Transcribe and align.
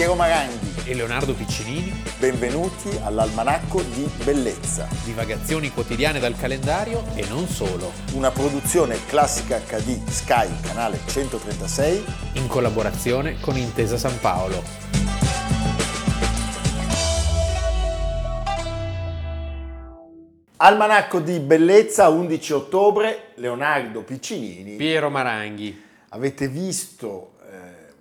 Piero 0.00 0.14
Maranghi. 0.14 0.86
e 0.86 0.94
Leonardo 0.94 1.34
Piccinini, 1.34 1.92
Benvenuti 2.18 2.88
all'Almanacco 3.02 3.82
di 3.82 4.08
Bellezza, 4.24 4.88
divagazioni 5.04 5.70
quotidiane 5.70 6.18
dal 6.18 6.34
calendario 6.38 7.04
e 7.14 7.26
non 7.28 7.46
solo, 7.46 7.92
una 8.14 8.30
produzione 8.30 8.96
classica 9.04 9.58
HD 9.58 10.02
Sky, 10.08 10.48
canale 10.62 11.00
136. 11.04 12.02
in 12.36 12.46
collaborazione 12.46 13.40
con 13.40 13.58
Intesa 13.58 13.98
San 13.98 14.18
Paolo. 14.20 14.62
Almanacco 20.56 21.20
di 21.20 21.38
Bellezza, 21.40 22.08
11 22.08 22.52
ottobre, 22.54 23.32
Leonardo 23.34 24.00
Piccinini. 24.00 24.76
Piero 24.76 25.10
Maranghi. 25.10 25.88
Avete 26.08 26.48
visto 26.48 27.34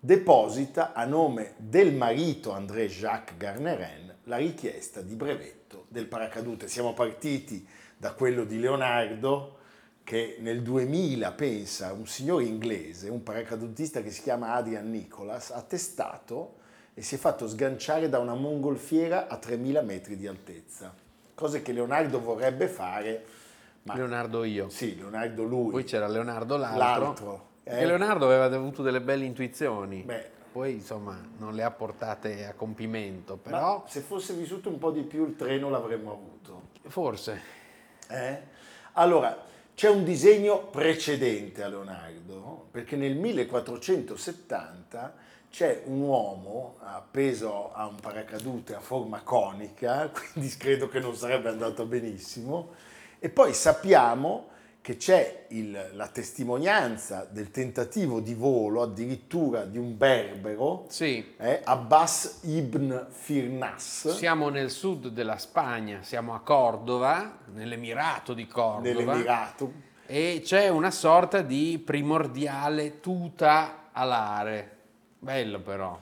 deposita 0.00 0.94
a 0.94 1.04
nome 1.04 1.52
del 1.58 1.92
marito 1.92 2.52
André 2.52 2.88
Jacques 2.88 3.36
Garnerin 3.36 4.14
la 4.22 4.38
richiesta 4.38 5.02
di 5.02 5.14
brevetto 5.16 5.84
del 5.88 6.06
paracadute. 6.06 6.66
Siamo 6.66 6.94
partiti 6.94 7.68
da 7.94 8.14
quello 8.14 8.44
di 8.44 8.58
Leonardo 8.58 9.58
che 10.02 10.38
nel 10.40 10.62
2000, 10.62 11.32
pensa, 11.32 11.92
un 11.92 12.06
signore 12.06 12.44
inglese, 12.44 13.10
un 13.10 13.22
paracadutista 13.22 14.00
che 14.00 14.10
si 14.10 14.22
chiama 14.22 14.54
Adrian 14.54 14.90
Nicholas, 14.90 15.50
ha 15.50 15.60
testato 15.60 16.60
e 16.94 17.02
si 17.02 17.16
è 17.16 17.18
fatto 17.18 17.46
sganciare 17.46 18.08
da 18.08 18.18
una 18.18 18.34
mongolfiera 18.34 19.28
a 19.28 19.36
3000 19.36 19.82
metri 19.82 20.16
di 20.16 20.26
altezza. 20.26 20.94
Cose 21.34 21.60
che 21.60 21.72
Leonardo 21.72 22.18
vorrebbe 22.18 22.66
fare, 22.66 23.44
ma 23.86 23.94
Leonardo 23.94 24.44
io. 24.44 24.68
sì, 24.68 24.96
Leonardo 24.96 25.44
lui. 25.44 25.70
Poi 25.70 25.84
c'era 25.84 26.06
Leonardo 26.08 26.56
l'altro. 26.56 27.04
L'altro, 27.04 27.48
eh. 27.64 27.84
Leonardo 27.86 28.26
aveva 28.26 28.44
avuto 28.44 28.82
delle 28.82 29.00
belle 29.00 29.24
intuizioni. 29.24 30.02
Beh. 30.02 30.34
Poi 30.52 30.72
insomma 30.72 31.20
non 31.38 31.54
le 31.54 31.62
ha 31.62 31.70
portate 31.70 32.46
a 32.46 32.54
compimento, 32.54 33.34
Ma 33.34 33.50
però 33.50 33.84
se 33.86 34.00
fosse 34.00 34.32
vissuto 34.34 34.68
un 34.70 34.78
po' 34.78 34.90
di 34.90 35.02
più 35.02 35.26
il 35.26 35.36
treno 35.36 35.68
l'avremmo 35.68 36.12
avuto. 36.12 36.68
forse. 36.88 37.40
Eh? 38.08 38.40
Allora, 38.92 39.44
c'è 39.74 39.90
un 39.90 40.04
disegno 40.04 40.68
precedente 40.68 41.62
a 41.62 41.68
Leonardo, 41.68 42.68
perché 42.70 42.96
nel 42.96 43.14
1470 43.16 45.14
c'è 45.50 45.82
un 45.84 46.00
uomo 46.00 46.76
appeso 46.80 47.72
a 47.74 47.86
un 47.86 47.96
paracadute 47.96 48.74
a 48.74 48.80
forma 48.80 49.20
conica, 49.22 50.08
quindi 50.32 50.48
credo 50.56 50.88
che 50.88 51.00
non 51.00 51.14
sarebbe 51.14 51.50
andato 51.50 51.84
benissimo, 51.84 52.72
e 53.26 53.28
poi 53.28 53.52
sappiamo 53.54 54.50
che 54.80 54.96
c'è 54.96 55.46
il- 55.48 55.90
la 55.94 56.06
testimonianza 56.06 57.26
del 57.28 57.50
tentativo 57.50 58.20
di 58.20 58.34
volo 58.34 58.82
addirittura 58.82 59.64
di 59.64 59.78
un 59.78 59.96
berbero, 59.96 60.84
Sì, 60.88 61.34
eh, 61.38 61.60
Abbas 61.64 62.42
ibn 62.44 63.08
Firnas, 63.10 64.14
siamo 64.14 64.48
nel 64.48 64.70
sud 64.70 65.08
della 65.08 65.38
Spagna, 65.38 66.04
siamo 66.04 66.34
a 66.34 66.40
Cordova, 66.40 67.38
nell'Emirato 67.52 68.32
di 68.32 68.46
Cordova. 68.46 68.80
nell'Emirato, 68.80 69.72
E 70.06 70.40
c'è 70.44 70.68
una 70.68 70.92
sorta 70.92 71.42
di 71.42 71.82
primordiale 71.84 73.00
tuta 73.00 73.88
alare. 73.90 74.76
Bello 75.18 75.58
però. 75.58 75.98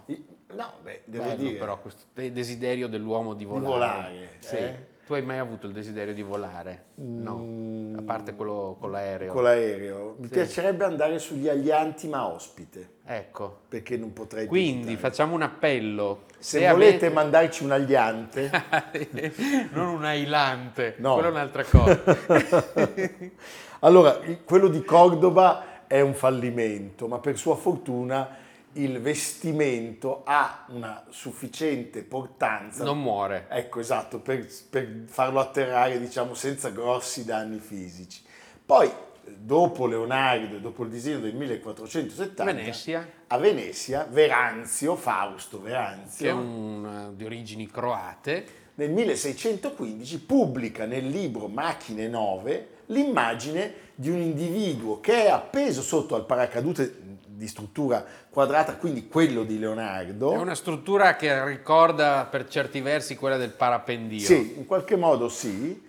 No, 0.53 0.73
beh, 0.83 1.05
devo 1.07 1.25
Bello 1.25 1.37
dire, 1.37 1.59
però 1.59 1.81
questo 1.81 2.03
de- 2.13 2.33
desiderio 2.33 2.87
dell'uomo 2.87 3.33
di 3.33 3.47
volare. 3.47 3.67
volare, 3.73 4.31
Sì. 4.41 4.57
eh? 4.57 4.87
Tu 5.07 5.13
hai 5.13 5.23
mai 5.23 5.37
avuto 5.39 5.67
il 5.67 5.73
desiderio 5.75 6.15
di 6.15 6.23
volare? 6.23 6.85
No, 6.95 7.37
Mm. 7.37 7.99
a 7.99 8.03
parte 8.03 8.35
quello 8.35 8.77
con 8.81 8.91
l'aereo. 8.91 9.33
con 9.35 9.43
l'aereo. 9.43 10.15
Mi 10.19 10.27
Sì. 10.29 10.33
piacerebbe 10.33 10.85
andare 10.85 11.19
sugli 11.19 11.47
alianti 11.47 12.09
ma 12.09 12.27
ospite, 12.27 12.89
Ecco. 13.05 13.59
perché 13.69 13.99
non 13.99 14.15
potrei 14.15 14.47
Quindi 14.47 14.87
visitare. 14.87 14.97
facciamo 15.11 15.35
un 15.35 15.43
appello. 15.43 16.23
Se, 16.39 16.67
volete 16.71 17.11
mandarci 17.11 17.65
un 17.65 17.73
aliante, 17.73 18.51
non 19.73 19.89
un 19.89 20.05
ailante, 20.05 20.95
No. 20.99 21.13
quello 21.15 21.29
è 21.29 21.33
un'altra 21.33 21.65
cosa. 21.65 22.01
allora, 23.81 24.19
quello 24.45 24.69
di 24.69 24.83
Cordoba 24.85 25.87
è 25.87 26.01
un 26.01 26.15
fallimento, 26.15 27.09
ma 27.09 27.19
per 27.19 27.37
sua 27.37 27.57
fortuna 27.57 28.37
il 28.75 29.01
vestimento 29.01 30.23
ha 30.25 30.67
una 30.69 31.05
sufficiente 31.11 32.03
portanza. 32.03 32.85
non 32.85 33.01
muore. 33.01 33.47
Ecco, 33.49 33.81
esatto, 33.81 34.19
per, 34.21 34.47
per 34.71 35.05
farlo 35.07 35.41
atterrare, 35.41 35.99
diciamo, 35.99 36.35
senza 36.35 36.71
grossi 36.71 37.25
danni 37.25 37.59
fisici. 37.59 38.23
Poi, 38.65 38.91
dopo 39.37 39.87
Leonardo 39.87 40.57
e 40.57 40.61
dopo 40.61 40.85
il 40.85 40.91
disegno 40.91 41.21
del 41.21 41.35
1470, 41.35 42.45
Venezia, 42.45 43.09
a 43.27 43.39
Venezia, 43.39 44.07
Veranzio, 44.11 44.97
Fausto 44.97 45.61
che 45.61 45.69
è 45.69 45.71
Veranzio, 45.71 46.35
un, 46.35 47.09
eh, 47.13 47.17
di 47.17 47.25
origini 47.25 47.71
croate, 47.71 48.63
nel 48.77 48.91
1615 48.91 50.21
pubblica 50.21 50.85
nel 50.85 51.07
libro 51.07 51.47
Macchine 51.47 52.09
9 52.09 52.69
l'immagine 52.87 53.73
di 53.95 54.11
un 54.11 54.21
individuo 54.21 55.01
che 55.01 55.27
è 55.27 55.31
appeso 55.31 55.81
sotto 55.81 56.17
al 56.17 56.27
paracadute 56.27 57.14
di 57.37 57.49
struttura 57.49 58.05
quadrata, 58.31 58.77
quindi 58.77 59.09
quello 59.09 59.43
di 59.45 59.59
Leonardo. 59.59 60.33
è 60.33 60.37
una 60.37 60.55
struttura 60.55 61.17
che 61.17 61.45
ricorda 61.45 62.27
per 62.31 62.47
certi 62.49 62.81
versi 62.81 63.17
quella 63.17 63.37
del 63.37 63.51
parapendio. 63.51 64.21
Sì, 64.21 64.55
in 64.57 64.67
qualche 64.67 64.97
modo 64.97 65.29
sì. 65.29 65.83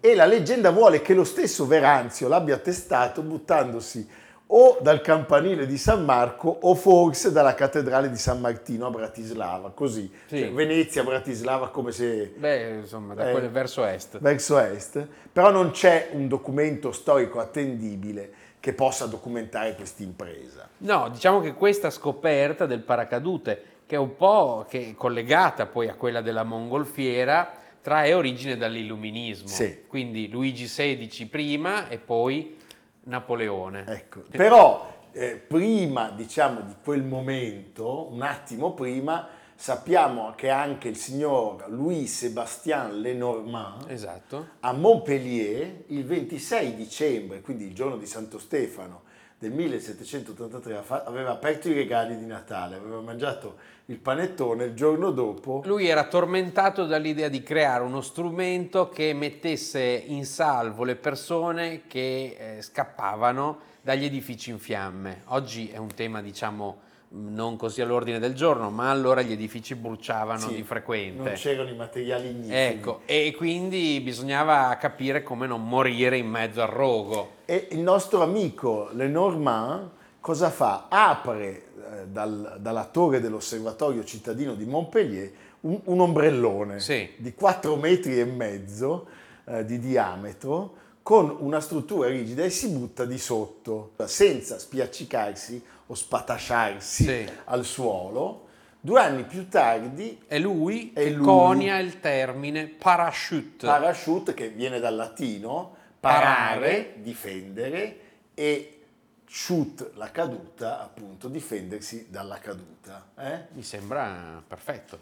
E 0.00 0.14
la 0.14 0.26
leggenda 0.26 0.70
vuole 0.70 1.02
che 1.02 1.12
lo 1.14 1.24
stesso 1.24 1.66
Veranzio 1.66 2.28
l'abbia 2.28 2.58
testato 2.58 3.20
buttandosi 3.22 4.08
o 4.50 4.78
dal 4.80 5.00
campanile 5.02 5.66
di 5.66 5.76
San 5.76 6.04
Marco 6.04 6.48
o 6.62 6.74
forse 6.74 7.32
dalla 7.32 7.54
cattedrale 7.54 8.08
di 8.08 8.16
San 8.16 8.40
Martino 8.40 8.86
a 8.86 8.90
Bratislava, 8.90 9.70
così. 9.74 10.10
Sì. 10.26 10.38
Cioè, 10.38 10.52
Venezia, 10.52 11.02
Bratislava 11.04 11.68
come 11.70 11.90
se 11.92 12.32
Beh, 12.36 12.78
insomma, 12.80 13.12
da 13.14 13.28
Eh. 13.28 13.32
quel 13.32 13.50
verso 13.50 13.84
est. 13.84 14.18
verso 14.20 14.58
est, 14.58 15.06
però 15.32 15.50
non 15.50 15.72
c'è 15.72 16.10
un 16.12 16.28
documento 16.28 16.92
storico 16.92 17.40
attendibile 17.40 18.32
che 18.68 18.74
possa 18.74 19.06
documentare 19.06 19.74
questa 19.74 20.02
impresa. 20.02 20.68
No, 20.78 21.08
diciamo 21.08 21.40
che 21.40 21.54
questa 21.54 21.88
scoperta 21.88 22.66
del 22.66 22.80
paracadute, 22.80 23.62
che 23.86 23.94
è 23.94 23.98
un 23.98 24.14
po' 24.14 24.66
che 24.68 24.90
è 24.90 24.94
collegata 24.94 25.64
poi 25.64 25.88
a 25.88 25.94
quella 25.94 26.20
della 26.20 26.42
mongolfiera, 26.42 27.50
trae 27.80 28.12
origine 28.12 28.58
dall'illuminismo. 28.58 29.48
Sì. 29.48 29.84
Quindi 29.86 30.28
Luigi 30.28 30.66
XVI 30.66 31.26
prima 31.30 31.88
e 31.88 31.96
poi 31.96 32.58
Napoleone. 33.04 33.86
Ecco. 33.88 34.24
Però 34.30 34.86
eh, 35.12 35.36
prima, 35.36 36.10
diciamo, 36.10 36.60
di 36.60 36.74
quel 36.84 37.04
momento, 37.04 38.12
un 38.12 38.20
attimo 38.20 38.74
prima, 38.74 39.28
sappiamo 39.60 40.34
che 40.36 40.50
anche 40.50 40.86
il 40.86 40.96
signor 40.96 41.64
Louis-Sébastien 41.68 43.00
Lenormand 43.00 43.90
Esatto. 43.90 44.50
a 44.60 44.72
Montpellier 44.72 45.82
il 45.88 46.04
26 46.04 46.76
dicembre, 46.76 47.40
quindi 47.40 47.64
il 47.64 47.74
giorno 47.74 47.96
di 47.96 48.06
Santo 48.06 48.38
Stefano 48.38 49.02
del 49.36 49.50
1783, 49.50 50.82
fa- 50.82 51.02
aveva 51.04 51.32
aperto 51.32 51.68
i 51.68 51.72
regali 51.72 52.16
di 52.16 52.24
Natale, 52.24 52.76
aveva 52.76 53.00
mangiato 53.00 53.56
il 53.86 53.98
panettone 53.98 54.64
il 54.66 54.74
giorno 54.74 55.10
dopo. 55.10 55.62
Lui 55.64 55.88
era 55.88 56.04
tormentato 56.06 56.86
dall'idea 56.86 57.28
di 57.28 57.42
creare 57.42 57.82
uno 57.82 58.00
strumento 58.00 58.88
che 58.88 59.12
mettesse 59.12 59.80
in 59.80 60.24
salvo 60.24 60.84
le 60.84 60.94
persone 60.94 61.82
che 61.88 62.36
eh, 62.58 62.62
scappavano 62.62 63.58
dagli 63.82 64.04
edifici 64.04 64.50
in 64.50 64.60
fiamme. 64.60 65.22
Oggi 65.26 65.68
è 65.68 65.78
un 65.78 65.92
tema, 65.94 66.22
diciamo, 66.22 66.86
non 67.10 67.56
così 67.56 67.80
all'ordine 67.80 68.18
del 68.18 68.34
giorno, 68.34 68.70
ma 68.70 68.90
allora 68.90 69.22
gli 69.22 69.32
edifici 69.32 69.74
bruciavano 69.74 70.40
Sì, 70.48 70.54
di 70.56 70.62
frequente. 70.62 71.22
Non 71.22 71.32
c'erano 71.34 71.70
i 71.70 71.74
materiali 71.74 72.28
ignifughi. 72.30 72.54
Ecco, 72.54 73.00
e 73.06 73.34
quindi 73.36 74.00
bisognava 74.00 74.76
capire 74.78 75.22
come 75.22 75.46
non 75.46 75.66
morire 75.66 76.18
in 76.18 76.28
mezzo 76.28 76.60
al 76.60 76.68
rogo. 76.68 77.30
E 77.46 77.68
il 77.70 77.78
nostro 77.80 78.22
amico 78.22 78.90
Lenormand 78.92 79.88
cosa 80.20 80.50
fa? 80.50 80.86
Apre 80.90 81.48
eh, 81.48 82.06
dal- 82.08 82.56
dalla 82.60 82.84
torre 82.84 83.20
dell'osservatorio 83.20 84.04
cittadino 84.04 84.54
di 84.54 84.66
Montpellier 84.66 85.30
un, 85.60 85.80
un 85.84 86.00
ombrellone 86.00 86.78
Sì. 86.80 87.08
di 87.16 87.32
4 87.32 87.74
metri 87.76 88.20
e 88.20 88.24
mezzo 88.26 89.06
eh, 89.46 89.64
di 89.64 89.78
diametro 89.78 90.74
con 91.02 91.34
una 91.40 91.60
struttura 91.60 92.08
rigida 92.08 92.44
e 92.44 92.50
si 92.50 92.68
butta 92.68 93.06
di 93.06 93.16
sotto 93.16 93.92
senza 94.04 94.58
spiaccicarsi 94.58 95.62
o 95.88 95.94
spatasciarsi 95.94 97.04
Sì. 97.04 97.28
al 97.46 97.64
suolo. 97.64 98.46
Due 98.80 99.00
anni 99.00 99.24
più 99.24 99.48
tardi 99.48 100.22
È 100.26 100.38
lui 100.38 100.92
che 100.92 101.16
conia 101.16 101.78
il 101.78 101.98
termine 102.00 102.66
parachute. 102.66 103.66
Parachute, 103.66 104.32
che 104.34 104.48
viene 104.50 104.78
dal 104.78 104.94
latino, 104.94 105.74
Parare. 105.98 106.24
parare, 106.60 106.94
difendere, 106.98 107.98
e 108.34 108.82
shoot, 109.26 109.90
la 109.94 110.10
caduta, 110.12 110.80
appunto, 110.80 111.28
difendersi 111.28 112.06
dalla 112.08 112.38
caduta. 112.38 113.08
eh? 113.18 113.46
Mi 113.52 113.62
sembra 113.64 114.42
perfetto. 114.46 115.00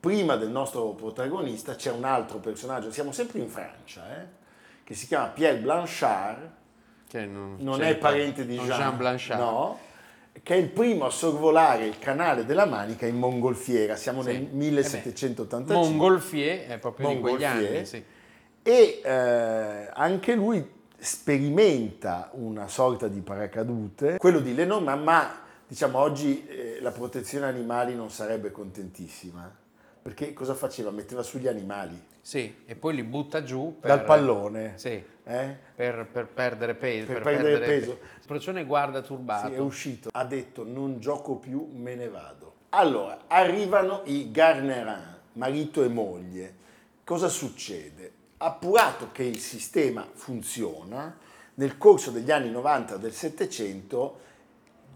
Prima 0.00 0.36
del 0.36 0.48
nostro 0.48 0.90
protagonista 0.92 1.74
c'è 1.74 1.90
un 1.90 2.04
altro 2.04 2.38
personaggio, 2.38 2.90
siamo 2.90 3.12
sempre 3.12 3.40
in 3.40 3.48
Francia, 3.48 4.20
eh, 4.20 4.26
che 4.84 4.94
si 4.94 5.06
chiama 5.06 5.26
Pierre 5.26 5.58
Blanchard, 5.58 6.50
Che 7.08 7.26
non 7.26 7.56
non 7.58 7.82
è 7.82 7.94
parente 7.96 8.46
di 8.46 8.54
Jean, 8.56 8.66
Jean 8.78 8.96
Blanchard. 8.96 9.40
no, 9.40 9.78
che 10.42 10.54
è 10.54 10.56
il 10.56 10.68
primo 10.68 11.04
a 11.06 11.10
sorvolare 11.10 11.86
il 11.86 11.98
canale 11.98 12.44
della 12.44 12.66
Manica 12.66 13.06
in 13.06 13.16
mongolfiera, 13.16 13.96
siamo 13.96 14.22
Sì. 14.22 14.28
nel 14.28 14.36
Eh 14.36 14.40
beh, 14.44 14.54
1785. 14.56 15.74
Montgolfier 15.74 16.66
è 16.68 16.78
proprio 16.78 17.08
di 17.08 17.20
quegli 17.20 17.44
anni. 17.44 17.84
Sì. 17.86 18.02
e 18.62 19.00
eh, 19.02 19.90
anche 19.94 20.34
lui 20.34 20.76
sperimenta 20.98 22.30
una 22.34 22.68
sorta 22.68 23.08
di 23.08 23.20
paracadute, 23.20 24.18
quello 24.18 24.40
di 24.40 24.54
Lenormand, 24.54 25.02
ma 25.02 25.40
diciamo 25.66 25.98
oggi 25.98 26.46
eh, 26.46 26.78
la 26.80 26.90
protezione 26.90 27.46
animali 27.46 27.94
non 27.94 28.10
sarebbe 28.10 28.50
contentissima, 28.50 29.50
perché 30.08 30.32
cosa 30.32 30.54
faceva? 30.54 30.90
Metteva 30.90 31.22
sugli 31.22 31.48
animali, 31.48 32.02
Sì, 32.22 32.62
e 32.64 32.74
poi 32.76 32.94
li 32.94 33.02
butta 33.02 33.42
giù 33.42 33.76
per, 33.78 33.90
dal 33.90 34.04
pallone, 34.04 34.72
Sì, 34.76 35.04
eh? 35.24 35.56
per, 35.74 36.08
per 36.10 36.26
perdere 36.28 36.74
peso. 36.74 37.12
Per 37.12 37.20
perdere 37.20 37.58
peso. 37.58 37.90
Il 37.90 38.26
procione 38.26 38.64
guarda 38.64 39.02
Sì, 39.02 39.06
turbato. 39.08 39.52
è 39.52 39.58
uscito, 39.58 40.08
ha 40.10 40.24
detto 40.24 40.64
non 40.64 40.98
gioco 40.98 41.36
più, 41.36 41.68
me 41.74 41.94
ne 41.94 42.08
vado. 42.08 42.54
Allora, 42.70 43.24
arrivano 43.26 44.00
i 44.06 44.30
Garnerin, 44.30 45.16
marito 45.34 45.84
e 45.84 45.88
moglie. 45.88 46.54
Cosa 47.04 47.28
succede? 47.28 48.10
Appurato 48.38 49.10
che 49.12 49.24
il 49.24 49.38
sistema 49.38 50.08
funziona, 50.10 51.18
nel 51.54 51.76
corso 51.76 52.10
degli 52.10 52.30
anni 52.30 52.50
90 52.50 52.96
del 52.96 53.12
Settecento 53.12 54.20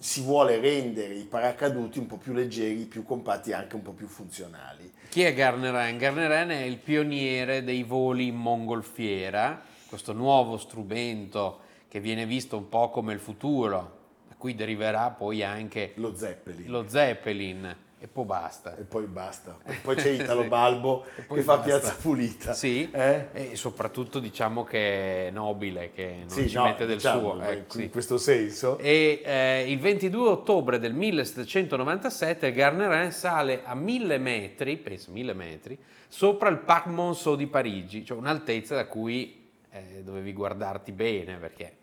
si 0.02 0.20
vuole 0.20 0.58
rendere 0.58 1.14
i 1.14 1.22
paracaduti 1.22 2.00
un 2.00 2.06
po' 2.06 2.16
più 2.16 2.32
leggeri, 2.32 2.86
più 2.86 3.04
compatti 3.04 3.50
e 3.50 3.54
anche 3.54 3.76
un 3.76 3.82
po' 3.82 3.92
più 3.92 4.08
funzionali. 4.08 4.92
Chi 5.08 5.22
è 5.22 5.32
Garneren? 5.32 5.96
Garneren 5.96 6.48
è 6.48 6.62
il 6.62 6.78
pioniere 6.78 7.62
dei 7.62 7.84
voli 7.84 8.26
in 8.26 8.34
mongolfiera, 8.34 9.62
questo 9.86 10.12
nuovo 10.12 10.56
strumento 10.56 11.60
che 11.86 12.00
viene 12.00 12.26
visto 12.26 12.56
un 12.56 12.68
po' 12.68 12.90
come 12.90 13.12
il 13.12 13.20
futuro, 13.20 13.98
da 14.26 14.34
cui 14.36 14.56
deriverà 14.56 15.10
poi 15.10 15.44
anche 15.44 15.92
Lo 15.94 16.16
Zeppelin. 16.16 16.68
lo 16.68 16.88
Zeppelin 16.88 17.76
e 18.02 18.08
poi 18.08 18.24
basta. 18.24 18.76
E 18.76 18.82
poi 18.82 19.06
basta. 19.06 19.56
Poi 19.80 19.94
c'è 19.94 20.08
Italo 20.08 20.42
Balbo 20.48 21.04
E 21.16 21.22
poi 21.22 21.38
che 21.38 21.42
fa 21.44 21.58
basta. 21.58 21.68
Piazza 21.78 21.94
Pulita. 22.00 22.52
Sì, 22.52 22.90
Eh? 22.90 23.28
e 23.32 23.54
soprattutto 23.54 24.18
diciamo 24.18 24.64
che 24.64 25.28
è 25.28 25.30
nobile, 25.30 25.92
che 25.92 26.16
non 26.18 26.28
Sì, 26.28 26.48
ci 26.48 26.56
no, 26.56 26.64
mette 26.64 26.84
del 26.84 26.96
diciamo, 26.96 27.34
suo. 27.34 27.42
eh, 27.48 27.54
in 27.54 27.64
sì. 27.68 27.88
questo 27.90 28.18
senso. 28.18 28.76
E 28.78 29.22
eh, 29.24 29.70
il 29.70 29.78
22 29.78 30.28
ottobre 30.28 30.80
del 30.80 30.94
1797 30.94 32.48
il 32.48 32.54
Garnerin 32.54 33.12
sale 33.12 33.62
a 33.64 33.76
1000 33.76 34.18
metri, 34.18 34.76
penso 34.78 35.12
1000 35.12 35.32
metri, 35.34 35.78
sopra 36.08 36.48
il 36.48 36.58
Parc 36.58 36.86
Monceau 36.86 37.36
di 37.36 37.46
Parigi, 37.46 38.04
cioè 38.04 38.18
un'altezza 38.18 38.74
da 38.74 38.86
cui 38.86 39.48
eh, 39.70 40.02
dovevi 40.02 40.32
guardarti 40.32 40.90
bene 40.90 41.36
perché... 41.36 41.76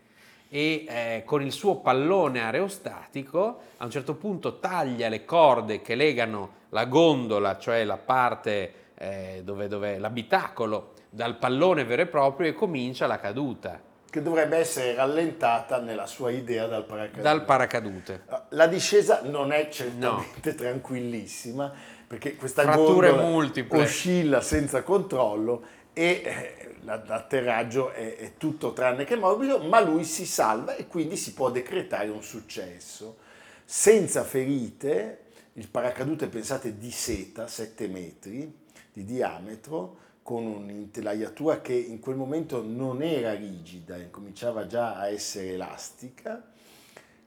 E 0.50 0.86
eh, 0.88 1.24
con 1.26 1.44
il 1.44 1.52
suo 1.52 1.78
pallone 1.78 2.42
aerostatico 2.42 3.60
a 3.78 3.86
un 3.86 3.92
certo 3.92 4.16
punto 4.16 4.58
taglia 4.58 5.08
le 5.08 5.24
corde 5.24 5.82
che 5.82 5.94
legano 5.94 6.58
la 6.70 6.86
gondola, 6.86 7.58
cioè 7.60 7.84
la 7.84 7.98
parte 7.98 8.74
eh, 8.96 9.42
dove, 9.44 9.68
dove 9.68 10.00
l'abitacolo, 10.00 10.94
dal 11.10 11.38
pallone 11.38 11.86
vero 11.86 12.02
e 12.02 12.08
proprio 12.08 12.50
e 12.50 12.54
comincia 12.54 13.06
la 13.08 13.20
caduta 13.20 13.88
che 14.10 14.24
dovrebbe 14.24 14.58
essere 14.58 14.96
rallentata 14.96 15.80
nella 15.80 16.08
sua 16.08 16.32
idea 16.32 16.66
dal 16.66 16.84
paracadute. 16.84 17.22
dal 17.22 17.46
paracadute. 17.46 18.24
La 18.50 18.66
discesa 18.66 19.22
non 19.24 19.52
è 19.52 19.70
certamente 19.70 20.56
tranquillissima 20.56 21.72
perché 22.08 22.36
questa 22.36 22.64
Fratture 22.64 23.10
gondola 23.10 23.30
multiple. 23.30 23.82
oscilla 23.84 24.42
senza 24.42 24.82
controllo 24.82 25.62
e 25.94 26.22
eh, 26.24 26.76
la- 26.84 27.04
l'atterraggio 27.06 27.92
è, 27.92 28.16
è 28.16 28.34
tutto 28.38 28.74
tranne 28.74 29.06
che 29.06 29.16
morbido, 29.16 29.60
ma 29.60 29.80
lui 29.80 30.04
si 30.04 30.26
salva 30.26 30.76
e 30.76 30.88
quindi 30.88 31.18
si 31.18 31.34
può 31.34 31.52
decretare 31.52 32.10
un 32.10 32.24
successo. 32.24 33.18
Senza 33.66 34.24
ferite, 34.24 35.26
il 35.54 35.68
paracadute 35.68 36.28
pensate 36.28 36.78
di 36.78 36.92
seta, 36.92 37.48
7 37.48 37.88
metri 37.88 38.52
di 38.92 39.04
diametro, 39.04 39.98
con 40.24 40.46
un'intelaiatura 40.46 41.60
che 41.60 41.74
in 41.74 42.00
quel 42.00 42.16
momento 42.16 42.64
non 42.64 43.02
era 43.02 43.34
rigida, 43.34 43.98
cominciava 44.12 44.68
già 44.68 44.96
a 44.96 45.10
essere 45.10 45.54
elastica. 45.54 46.52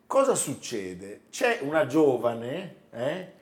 Cosa 0.06 0.34
succede? 0.34 1.22
C'è 1.30 1.60
una 1.62 1.86
giovane 1.86 2.74
eh, 2.92 3.32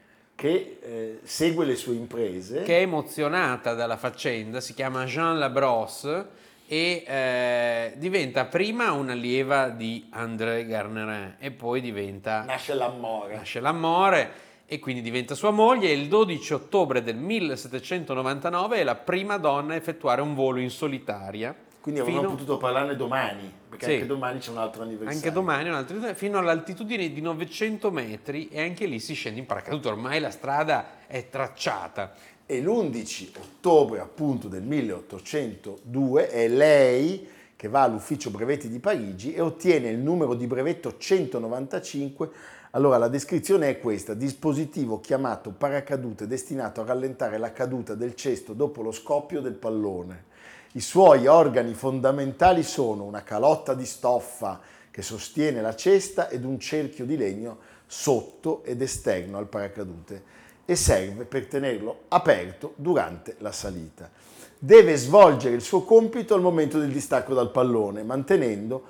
che 0.41 0.79
eh, 0.81 1.19
segue 1.23 1.67
le 1.67 1.77
sue 1.77 1.93
imprese. 1.97 2.63
che 2.63 2.79
è 2.79 2.81
emozionata 2.81 3.75
dalla 3.75 3.99
faccenda, 3.99 4.63
si 4.63 4.73
chiama 4.73 5.05
Jean 5.05 5.39
Labrosse 5.39 6.29
e 6.67 7.05
eh, 7.07 7.93
diventa 7.97 8.47
prima 8.47 8.91
un'allieva 8.93 9.69
di 9.69 10.07
André 10.09 10.65
Garnerin 10.65 11.37
e 11.39 11.51
poi 11.51 11.83
diventa 11.83 12.45
nasce 12.45 12.73
l'amore. 12.73 13.35
nasce 13.37 13.61
l'amore 13.61 14.33
e 14.65 14.79
quindi 14.79 15.03
diventa 15.03 15.35
sua 15.35 15.51
moglie 15.51 15.91
e 15.91 15.93
il 15.93 16.09
12 16.09 16.55
ottobre 16.55 17.03
del 17.03 17.17
1799 17.17 18.79
è 18.79 18.83
la 18.83 18.95
prima 18.95 19.37
donna 19.37 19.75
a 19.75 19.77
effettuare 19.77 20.23
un 20.23 20.33
volo 20.33 20.59
in 20.61 20.71
solitaria. 20.71 21.55
Quindi 21.83 22.01
avremmo 22.01 22.21
fino- 22.21 22.31
potuto 22.31 22.57
parlarne 22.57 22.97
domani, 22.97 23.53
perché 23.81 23.87
Sì. 23.87 23.93
anche 23.93 24.07
domani 24.07 24.39
c'è 24.39 24.51
un 24.51 24.59
altro 24.59 24.83
anniversario. 24.83 25.17
Anche 25.17 25.33
domani 25.33 25.69
un 25.71 25.75
altro- 25.75 26.15
fino 26.15 26.39
all'altitudine 26.39 27.11
di 27.13 27.21
900 27.23 27.91
metri 27.91 28.49
e 28.49 28.61
anche 28.61 28.85
lì 28.85 29.01
si 29.01 29.15
scende 29.15 29.41
in 29.41 29.47
paracadute, 29.47 29.89
ormai 29.89 30.21
la 30.21 30.31
strada 30.31 31.07
è 31.07 31.29
tracciata. 31.31 32.13
E 32.45 32.61
l'11 32.61 33.31
ottobre 33.39 34.01
appunto 34.01 34.49
del 34.49 34.63
1802 34.63 36.29
è 36.29 36.49
lei 36.49 37.29
che 37.57 37.69
va 37.69 37.83
all'ufficio 37.83 38.31
brevetti 38.31 38.69
di 38.69 38.79
Parigi 38.81 39.33
e 39.35 39.41
ottiene 39.41 39.89
il 39.89 39.99
numero 39.99 40.35
di 40.35 40.47
brevetto 40.47 40.97
195. 40.97 42.31
Allora 42.73 42.99
la 42.99 43.09
descrizione 43.09 43.69
è 43.69 43.79
questa, 43.81 44.15
dispositivo 44.15 45.01
chiamato 45.01 45.51
paracadute 45.51 46.27
destinato 46.27 46.81
a 46.81 46.85
rallentare 46.85 47.37
la 47.39 47.53
caduta 47.53 47.95
del 47.95 48.15
cesto 48.15 48.53
dopo 48.53 48.83
lo 48.83 48.93
scoppio 48.93 49.41
del 49.41 49.55
pallone. 49.55 50.25
I 50.73 50.81
suoi 50.81 51.27
organi 51.27 51.75
fondamentali 51.75 52.63
sono 52.63 53.03
una 53.03 53.25
calotta 53.25 53.75
di 53.75 53.85
stoffa 53.85 54.61
che 54.93 55.03
sostiene 55.03 55.61
la 55.61 55.75
cesta 55.75 56.29
ed 56.29 56.45
un 56.45 56.61
cerchio 56.61 57.05
di 57.05 57.17
legno 57.17 57.59
sotto 57.87 58.63
ed 58.63 58.81
esterno 58.81 59.39
al 59.39 59.49
paracadute 59.49 60.23
e 60.65 60.77
serve 60.77 61.25
per 61.25 61.47
tenerlo 61.47 62.03
aperto 62.07 62.75
durante 62.77 63.35
la 63.39 63.51
salita. 63.51 64.09
Deve 64.57 64.95
svolgere 64.95 65.57
il 65.57 65.63
suo 65.63 65.83
compito 65.83 66.35
al 66.35 66.41
momento 66.41 66.79
del 66.79 66.93
distacco 66.93 67.35
dal 67.35 67.51
pallone, 67.51 68.05
mantenendo 68.05 68.85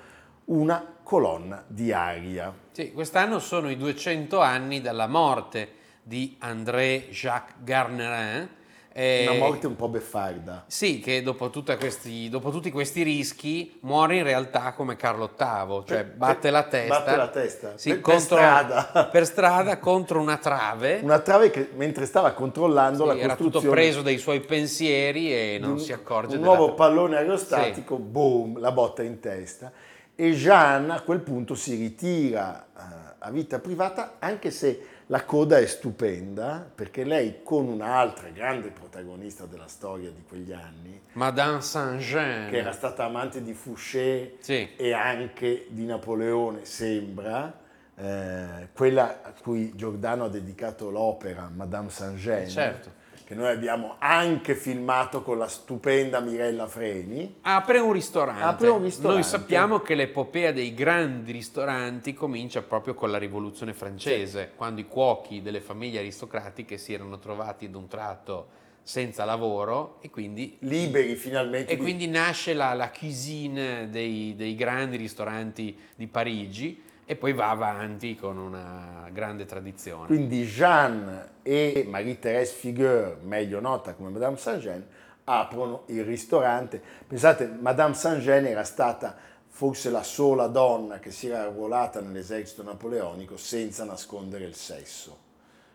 una 0.46 0.99
colonna 1.02 1.64
di 1.66 1.92
aria. 1.92 2.52
Sì, 2.72 2.92
quest'anno 2.92 3.38
sono 3.38 3.70
i 3.70 3.78
200 3.78 4.38
anni 4.38 4.82
dalla 4.82 5.06
morte 5.06 5.78
di 6.02 6.37
André 6.40 7.08
Jacques 7.08 7.64
Garnerin. 7.64 8.49
Eh, 8.92 9.26
Una 9.28 9.38
morte 9.38 9.66
un 9.66 9.76
po' 9.76 9.88
beffarda. 9.88 10.64
Sì, 10.66 10.99
che 11.00 11.23
dopo, 11.23 11.50
questi- 11.78 12.28
dopo 12.28 12.50
tutti 12.50 12.70
questi 12.70 13.02
rischi 13.02 13.78
muore 13.82 14.16
in 14.16 14.25
realtà 14.25 14.73
come 14.73 14.97
Carlo 14.97 15.30
VIII, 15.37 15.85
cioè 15.87 16.04
Per- 16.04 16.06
batte 16.16 16.40
per- 16.40 16.52
la 16.52 16.62
testa. 16.64 16.99
batte 16.99 17.16
la 17.16 17.28
testa, 17.28 17.73
Sì, 17.76 17.90
per- 17.90 18.00
contro- 18.00 18.20
strada. 18.37 19.09
per 19.12 19.25
strada 19.26 19.78
contro 19.78 20.20
una 20.20 20.37
trave. 20.38 21.00
Una 21.02 21.20
trave 21.20 21.50
che 21.50 21.70
mentre 21.76 22.04
stava 22.06 22.32
controllando 22.32 23.04
la 23.04 23.14
Sì, 23.14 23.18
era 23.20 23.37
tutto 23.37 23.50
costruzione 23.52 23.75
preso 23.76 24.02
dai 24.02 24.18
suoi 24.18 24.40
pensieri 24.40 25.32
e 25.32 25.59
non 25.61 25.73
un- 25.73 25.78
si 25.80 25.92
accorge 25.92 26.35
un 26.37 26.42
della- 26.42 26.56
nuovo 26.56 26.75
pallone 26.75 27.16
aerostatico, 27.16 27.97
boom, 27.97 28.59
la 28.59 28.73
botta 28.73 29.02
in 29.02 29.20
testa. 29.20 29.70
E 30.16 30.32
Jeanne 30.32 30.92
a 30.92 31.00
quel 31.00 31.20
punto 31.20 31.54
si 31.54 31.76
ritira 31.76 32.66
eh, 32.76 33.14
a 33.20 33.30
vita 33.30 33.59
privata, 33.59 34.16
anche 34.18 34.50
se 34.50 34.80
la 35.11 35.25
coda 35.25 35.59
è 35.59 35.67
stupenda, 35.67 36.71
perché 36.73 37.02
lei 37.02 37.40
con 37.43 37.67
un'altra 37.67 38.29
grande 38.29 38.71
protagonista 38.71 39.45
della 39.45 39.67
storia 39.67 40.09
di 40.11 40.23
quegli 40.23 40.52
anni, 40.52 41.00
Madame 41.14 41.61
Saint-Jean. 41.61 42.49
che 42.49 42.59
era 42.59 42.71
stata 42.71 43.05
amante 43.07 43.43
di 43.43 43.52
Fouché 43.52 44.37
Sì. 44.38 44.69
e 44.76 44.93
anche 44.93 45.67
di 45.71 45.85
Napoleone, 45.85 46.64
sembra, 46.64 47.59
eh, 47.97 48.69
quella 48.73 49.21
a 49.23 49.33
cui 49.33 49.73
Giordano 49.75 50.26
ha 50.26 50.29
dedicato 50.29 50.90
l'opera, 50.90 51.50
Madame 51.52 51.90
Saint-Gene, 51.90 52.49
Certo. 52.49 52.93
Che 53.30 53.37
noi 53.37 53.52
abbiamo 53.52 53.94
anche 54.00 54.56
filmato 54.56 55.22
con 55.22 55.38
la 55.38 55.46
stupenda 55.46 56.18
Mirella 56.18 56.66
Freni. 56.66 57.37
Apre 57.42 57.78
un 57.78 57.92
ristorante. 57.92 58.42
Apre 58.42 58.68
un 58.70 58.82
ristorante. 58.82 59.20
Noi 59.20 59.22
sappiamo 59.22 59.78
che 59.78 59.94
l'epopea 59.94 60.50
dei 60.50 60.75
grandi 60.75 61.30
ristoranti 61.30 62.12
comincia 62.12 62.60
proprio 62.62 62.94
con 62.94 63.08
la 63.08 63.18
rivoluzione 63.18 63.72
francese, 63.72 64.50
quando 64.56 64.80
i 64.80 64.88
cuochi 64.88 65.42
delle 65.42 65.60
famiglie 65.60 66.00
aristocratiche 66.00 66.76
si 66.76 66.92
erano 66.92 67.20
trovati 67.20 67.66
ad 67.66 67.76
un 67.76 67.87
tratto 67.87 68.49
senza 68.82 69.25
lavoro 69.25 69.99
e 70.00 70.10
quindi, 70.10 70.56
Liberi 70.62 71.14
finalmente 71.14 71.70
e 71.70 71.76
di- 71.76 71.82
quindi 71.82 72.08
nasce 72.08 72.52
la, 72.52 72.75
la 72.75 72.90
cuisine 72.90 73.88
dei, 73.90 74.34
dei 74.34 74.56
grandi 74.56 74.96
ristoranti 74.96 75.78
di 75.94 76.08
Parigi 76.08 76.82
e 77.11 77.17
poi 77.17 77.33
va 77.33 77.50
avanti 77.50 78.14
con 78.14 78.38
una 78.38 79.09
grande 79.11 79.45
tradizione. 79.45 80.07
Quindi 80.07 80.45
Jeanne 80.45 81.38
e 81.43 81.85
Marie-Thérèse 81.85 82.52
Figueur, 82.52 83.17
meglio 83.23 83.59
nota 83.59 83.95
come 83.95 84.11
Madame 84.11 84.37
Saint-Gene, 84.37 84.87
aprono 85.25 85.83
il 85.87 86.05
ristorante. 86.05 86.81
Pensate, 87.09 87.49
Madame 87.49 87.95
Saint-Gene 87.95 88.50
era 88.50 88.62
stata 88.62 89.17
forse 89.49 89.90
la 89.90 90.05
sola 90.05 90.47
donna 90.47 91.00
che 91.00 91.11
si 91.11 91.26
era 91.26 91.40
arruolata 91.40 92.00
nell'esercito 92.00 92.62
napoleonico 92.62 93.37
senza 93.37 93.83
nascondere 93.83 94.45
il 94.45 94.55
sesso 94.55 95.19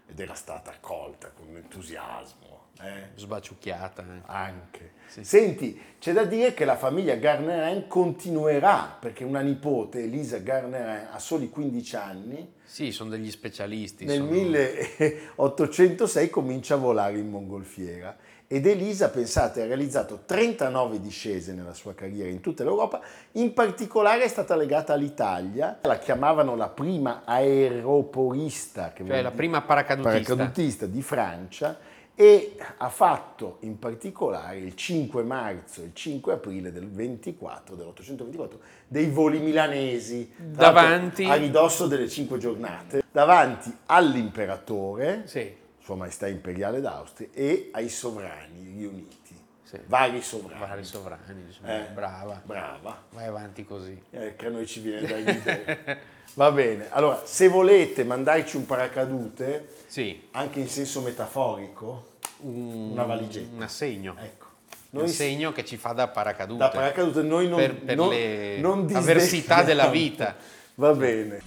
ed 0.07 0.17
era 0.17 0.35
stata 0.35 0.71
accolta 0.71 1.31
con 1.35 1.53
entusiasmo. 1.53 2.54
Eh. 2.81 3.09
Sbaciucchiata. 3.15 4.01
eh. 4.03 4.21
Anche. 4.25 4.91
Sì. 5.07 5.23
Senti, 5.23 5.79
c'è 5.99 6.13
da 6.13 6.23
dire 6.25 6.53
che 6.53 6.65
la 6.65 6.75
famiglia 6.75 7.15
Garnerin 7.15 7.87
continuerà, 7.87 8.97
perché 8.99 9.23
una 9.23 9.39
nipote, 9.41 10.03
Elisa 10.03 10.39
Garnerin, 10.39 11.07
ha 11.11 11.19
soli 11.19 11.49
15 11.49 11.95
anni, 11.95 12.53
Sì, 12.63 12.91
sono 12.91 13.11
degli 13.11 13.29
specialisti. 13.31 14.03
nel 14.05 14.17
sono- 14.17 14.29
1806 14.31 16.29
comincia 16.29 16.73
a 16.73 16.77
volare 16.77 17.17
in 17.17 17.29
mongolfiera 17.29 18.15
ed 18.47 18.65
Elisa, 18.67 19.09
pensate, 19.09 19.61
ha 19.61 19.65
realizzato 19.65 20.21
39 20.25 20.99
discese 20.99 21.53
nella 21.53 21.73
sua 21.73 21.93
carriera 21.95 22.29
in 22.29 22.41
tutta 22.41 22.63
l'Europa, 22.63 22.99
in 23.33 23.53
particolare 23.53 24.23
è 24.23 24.27
stata 24.27 24.55
legata 24.55 24.93
all'Italia, 24.93 25.79
la 25.81 25.97
chiamavano 25.97 26.55
la 26.55 26.69
prima 26.69 27.21
aeroporista, 27.25 28.93
Cioè 28.95 29.21
la 29.21 29.31
prima 29.31 29.61
paracadutista. 29.61 30.35
paracadutista 30.35 30.85
di 30.85 31.01
Francia 31.01 31.77
e 32.15 32.55
ha 32.77 32.89
fatto 32.89 33.57
in 33.61 33.77
particolare 33.77 34.57
il 34.57 34.73
5 34.75 35.23
marzo 35.23 35.81
e 35.81 35.85
il 35.85 35.93
5 35.93 36.33
aprile 36.33 36.71
del 36.71 36.89
24, 36.89 37.75
dell'824, 37.75 38.49
dei 38.87 39.07
voli 39.09 39.39
milanesi 39.39 40.31
Davanti- 40.37 41.25
a 41.25 41.35
ridosso 41.35 41.87
delle 41.87 42.07
cinque 42.07 42.37
giornate, 42.37 43.03
davanti 43.11 43.75
all'imperatore, 43.87 45.23
Sì, 45.25 45.53
Sua 45.79 45.95
Maestà 45.95 46.27
Imperiale 46.27 46.79
d'Austria, 46.81 47.27
e 47.33 47.69
ai 47.73 47.89
sovrani 47.89 48.73
riuniti, 48.77 49.35
sì. 49.63 49.77
vari 49.87 50.21
sovrani. 50.21 50.59
Vari 50.59 50.83
sovrani, 50.83 51.41
insomma, 51.45 51.85
Eh, 51.85 51.91
brava. 51.93 52.41
Brava. 52.45 53.03
Vai 53.11 53.25
avanti 53.27 53.65
così. 53.65 54.01
Eh, 54.11 54.35
che 54.35 54.45
a 54.45 54.49
noi 54.49 54.65
ci 54.65 54.79
viene 54.79 55.05
da 55.05 55.15
ridere. 55.17 55.99
Va 56.33 56.51
bene, 56.51 56.87
allora 56.89 57.21
se 57.25 57.47
volete 57.47 58.03
mandarci 58.03 58.57
un 58.57 58.65
paracadute, 58.65 59.67
Sì, 59.87 60.27
anche 60.31 60.59
in 60.59 60.67
senso 60.67 61.01
metaforico, 61.01 62.13
un, 62.39 62.89
Una 62.91 63.03
valigetta. 63.03 63.55
Un 63.55 63.61
assegno. 63.61 64.15
ecco. 64.19 64.43
un 64.91 64.99
Noi 65.01 65.07
segno 65.09 65.51
che 65.53 65.63
ci 65.63 65.77
fa 65.77 65.93
da 65.93 66.07
paracadute. 66.09 66.59
da 66.59 66.69
paracadute 66.69 67.21
noi 67.21 67.47
non, 67.47 67.57
per, 67.57 67.75
per 67.75 67.95
non- 67.95 68.09
le 68.09 68.57
non 68.59 68.89
avversità 68.93 69.63
della 69.63 69.87
vita. 69.87 70.35
Va 70.75 70.91
bene. 70.93 71.41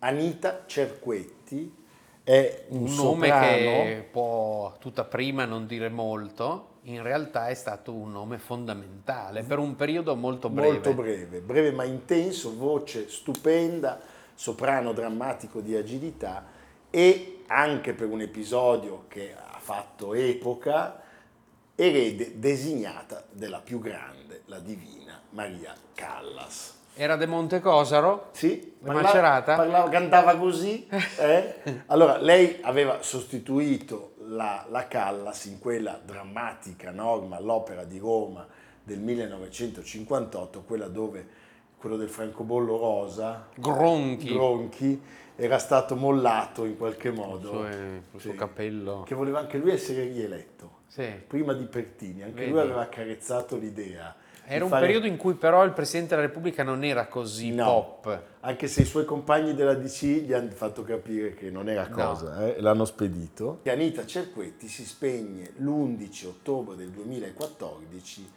Anita 0.00 0.64
Cerquetti 0.66 1.74
è 2.30 2.66
un, 2.68 2.82
Un 2.82 2.94
nome 2.94 3.26
soprano 3.26 3.82
che 3.82 4.08
può 4.08 4.76
tutta 4.78 5.02
prima 5.02 5.44
non 5.46 5.66
dire 5.66 5.88
molto, 5.88 6.78
in 6.82 7.02
realtà 7.02 7.48
è 7.48 7.54
stato 7.54 7.92
un 7.92 8.12
nome 8.12 8.38
fondamentale 8.38 9.42
per 9.42 9.58
un 9.58 9.74
periodo 9.74 10.14
molto 10.14 10.48
breve. 10.48 10.70
molto 10.70 10.94
breve, 10.94 11.40
breve 11.40 11.72
ma 11.72 11.82
intenso, 11.82 12.56
voce 12.56 13.08
stupenda, 13.08 13.98
soprano 14.32 14.92
drammatico 14.92 15.60
di 15.60 15.74
agilità 15.74 16.46
e 16.88 17.42
anche 17.48 17.94
per 17.94 18.06
un 18.06 18.20
episodio 18.20 19.06
che 19.08 19.34
ha 19.34 19.58
fatto 19.58 20.14
epoca, 20.14 21.02
erede 21.74 22.38
designata 22.38 23.24
della 23.28 23.58
più 23.58 23.80
grande, 23.80 24.42
la 24.44 24.60
divina 24.60 25.20
Maria 25.30 25.74
Callas. 25.94 26.79
Era 26.94 27.16
De 27.16 27.26
Montecosaro? 27.26 28.28
Sì, 28.32 28.74
La 28.80 28.92
Macerata? 28.92 29.56
parlava- 29.56 29.88
cantava 29.88 30.36
così. 30.36 30.86
eh? 31.18 31.82
Allora, 31.86 32.18
lei 32.18 32.58
aveva 32.62 33.00
sostituito 33.02 34.14
la, 34.26 34.66
la 34.68 34.86
Callas 34.86 35.44
in 35.46 35.58
quella 35.58 35.98
drammatica 36.04 36.90
norma 36.90 37.36
all'Opera 37.36 37.84
di 37.84 37.98
Roma 37.98 38.46
del 38.82 38.98
1958, 38.98 40.62
quella 40.62 40.88
dove 40.88 41.38
quello 41.78 41.96
del 41.96 42.10
francobollo 42.10 42.76
rosa, 42.76 43.48
Gronchi. 43.54 44.32
Gronchi, 44.32 45.00
era 45.36 45.58
stato 45.58 45.96
mollato 45.96 46.66
in 46.66 46.76
qualche 46.76 47.10
modo. 47.10 47.48
suo- 47.48 47.66
il 47.66 48.02
suo 48.18 48.34
capello. 48.34 49.04
Che 49.06 49.14
voleva 49.14 49.38
anche 49.38 49.56
lui 49.56 49.70
essere 49.70 50.04
rieletto. 50.04 50.78
Sì. 50.86 51.06
Prima 51.26 51.54
di 51.54 51.64
Pertini, 51.64 52.22
anche 52.22 52.40
Vedi. 52.40 52.50
lui 52.50 52.60
aveva 52.60 52.82
accarezzato 52.82 53.56
l'idea. 53.56 54.14
Era 54.52 54.64
un 54.64 54.70
fare- 54.70 54.86
periodo 54.86 55.06
in 55.06 55.16
cui 55.16 55.34
però 55.34 55.62
il 55.64 55.72
Presidente 55.72 56.14
della 56.16 56.26
Repubblica 56.26 56.62
non 56.64 56.82
era 56.82 57.06
così 57.06 57.52
No. 57.52 57.64
pop. 58.02 58.22
Anche 58.40 58.66
se 58.66 58.82
i 58.82 58.84
suoi 58.84 59.04
compagni 59.04 59.54
della 59.54 59.74
DC 59.74 60.02
gli 60.24 60.32
hanno 60.32 60.50
fatto 60.50 60.82
capire 60.82 61.34
che 61.34 61.50
non 61.50 61.68
era 61.68 61.86
No. 61.88 61.94
cosa, 61.94 62.46
eh, 62.46 62.56
e 62.56 62.60
l'hanno 62.60 62.84
spedito. 62.84 63.60
E 63.62 63.70
Anita 63.70 64.04
Cerquetti 64.04 64.66
si 64.66 64.84
spegne 64.84 65.52
l'11 65.58 66.26
ottobre 66.26 66.74
del 66.74 66.88
2014 66.90 68.28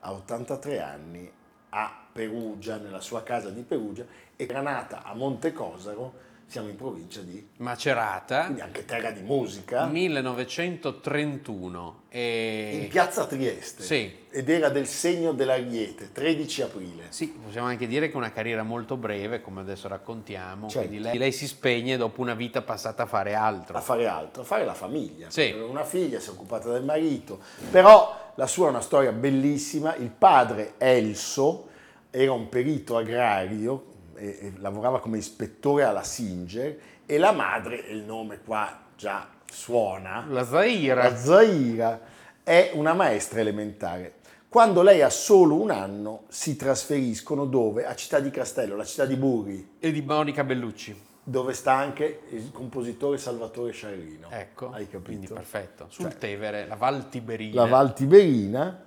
a 0.00 0.12
83 0.12 0.80
anni 0.80 1.30
a 1.70 2.04
Perugia, 2.12 2.76
nella 2.78 3.00
sua 3.00 3.22
casa 3.22 3.50
di 3.50 3.62
Perugia, 3.62 4.04
e 4.34 4.46
era 4.48 4.60
nata 4.62 5.04
a 5.04 5.14
Montecosaro, 5.14 6.28
siamo 6.50 6.68
in 6.68 6.74
provincia 6.74 7.20
di, 7.20 7.46
Macerata, 7.58 8.46
quindi 8.46 8.60
anche 8.60 8.84
terra 8.84 9.12
di 9.12 9.22
musica, 9.22 9.86
1931. 9.86 12.02
E... 12.08 12.80
in 12.82 12.88
piazza 12.88 13.24
Trieste. 13.26 13.84
Sì. 13.84 14.12
Ed 14.30 14.48
era 14.48 14.68
del 14.68 14.88
segno 14.88 15.30
dell'Ariete, 15.30 16.10
13 16.10 16.62
aprile. 16.62 17.04
Sì, 17.10 17.28
possiamo 17.28 17.68
anche 17.68 17.86
dire 17.86 18.10
che 18.10 18.16
una 18.16 18.32
carriera 18.32 18.64
molto 18.64 18.96
breve, 18.96 19.40
come 19.40 19.60
adesso 19.60 19.86
raccontiamo. 19.86 20.68
Certo. 20.68 20.88
Quindi 20.88 21.04
lei, 21.04 21.18
lei 21.18 21.30
si 21.30 21.46
spegne 21.46 21.96
dopo 21.96 22.20
una 22.20 22.34
vita 22.34 22.62
passata 22.62 23.04
a 23.04 23.06
fare 23.06 23.34
altro. 23.34 23.76
a 23.76 23.80
fare 23.80 24.08
altro, 24.08 24.42
a 24.42 24.44
fare 24.44 24.64
la 24.64 24.74
famiglia. 24.74 25.30
Sì. 25.30 25.50
Aveva 25.50 25.66
Una 25.66 25.84
figlia, 25.84 26.18
si 26.18 26.30
è 26.30 26.32
occupata 26.32 26.72
del 26.72 26.82
marito, 26.82 27.38
però 27.70 28.32
la 28.34 28.48
sua 28.48 28.66
è 28.66 28.70
una 28.70 28.80
storia 28.80 29.12
bellissima. 29.12 29.94
Il 29.94 30.10
padre 30.10 30.72
Elso 30.78 31.68
era 32.10 32.32
un 32.32 32.48
perito 32.48 32.96
agrario, 32.96 33.89
e, 34.20 34.38
e 34.40 34.52
lavorava 34.58 35.00
come 35.00 35.18
ispettore 35.18 35.82
alla 35.84 36.02
Singer 36.02 36.78
e 37.06 37.18
la 37.18 37.32
madre, 37.32 37.76
il 37.88 38.02
nome 38.02 38.40
qua 38.44 38.78
già 38.96 39.26
suona, 39.50 40.24
La 40.28 40.44
Zaira. 40.44 41.02
la 41.08 41.16
Zaira, 41.16 42.00
è 42.44 42.70
una 42.74 42.92
maestra 42.94 43.40
elementare. 43.40 44.14
Quando 44.48 44.82
lei 44.82 45.00
ha 45.02 45.10
solo 45.10 45.54
un 45.60 45.70
anno 45.70 46.24
si 46.28 46.56
trasferiscono 46.56 47.44
dove? 47.46 47.84
A 47.86 47.94
Città 47.94 48.18
di 48.20 48.30
Castello, 48.30 48.76
la 48.76 48.84
città 48.84 49.06
di 49.06 49.16
Burri, 49.16 49.76
E 49.78 49.92
di 49.92 50.02
Monica 50.02 50.42
Bellucci. 50.44 51.08
dove 51.22 51.52
sta 51.52 51.74
anche 51.74 52.22
il 52.30 52.50
compositore 52.52 53.16
Salvatore 53.18 53.70
Sciarrino. 53.72 54.28
Ecco, 54.30 54.70
Hai 54.70 54.84
capito? 54.88 55.00
quindi 55.04 55.26
perfetto. 55.28 55.86
Sul 55.88 56.06
Cioè, 56.10 56.18
Tevere, 56.18 56.66
la 56.66 56.74
Val 56.74 57.08
Tiberina. 57.08 57.62
la 57.62 57.68
Val 57.68 57.94
Tiberina 57.94 58.84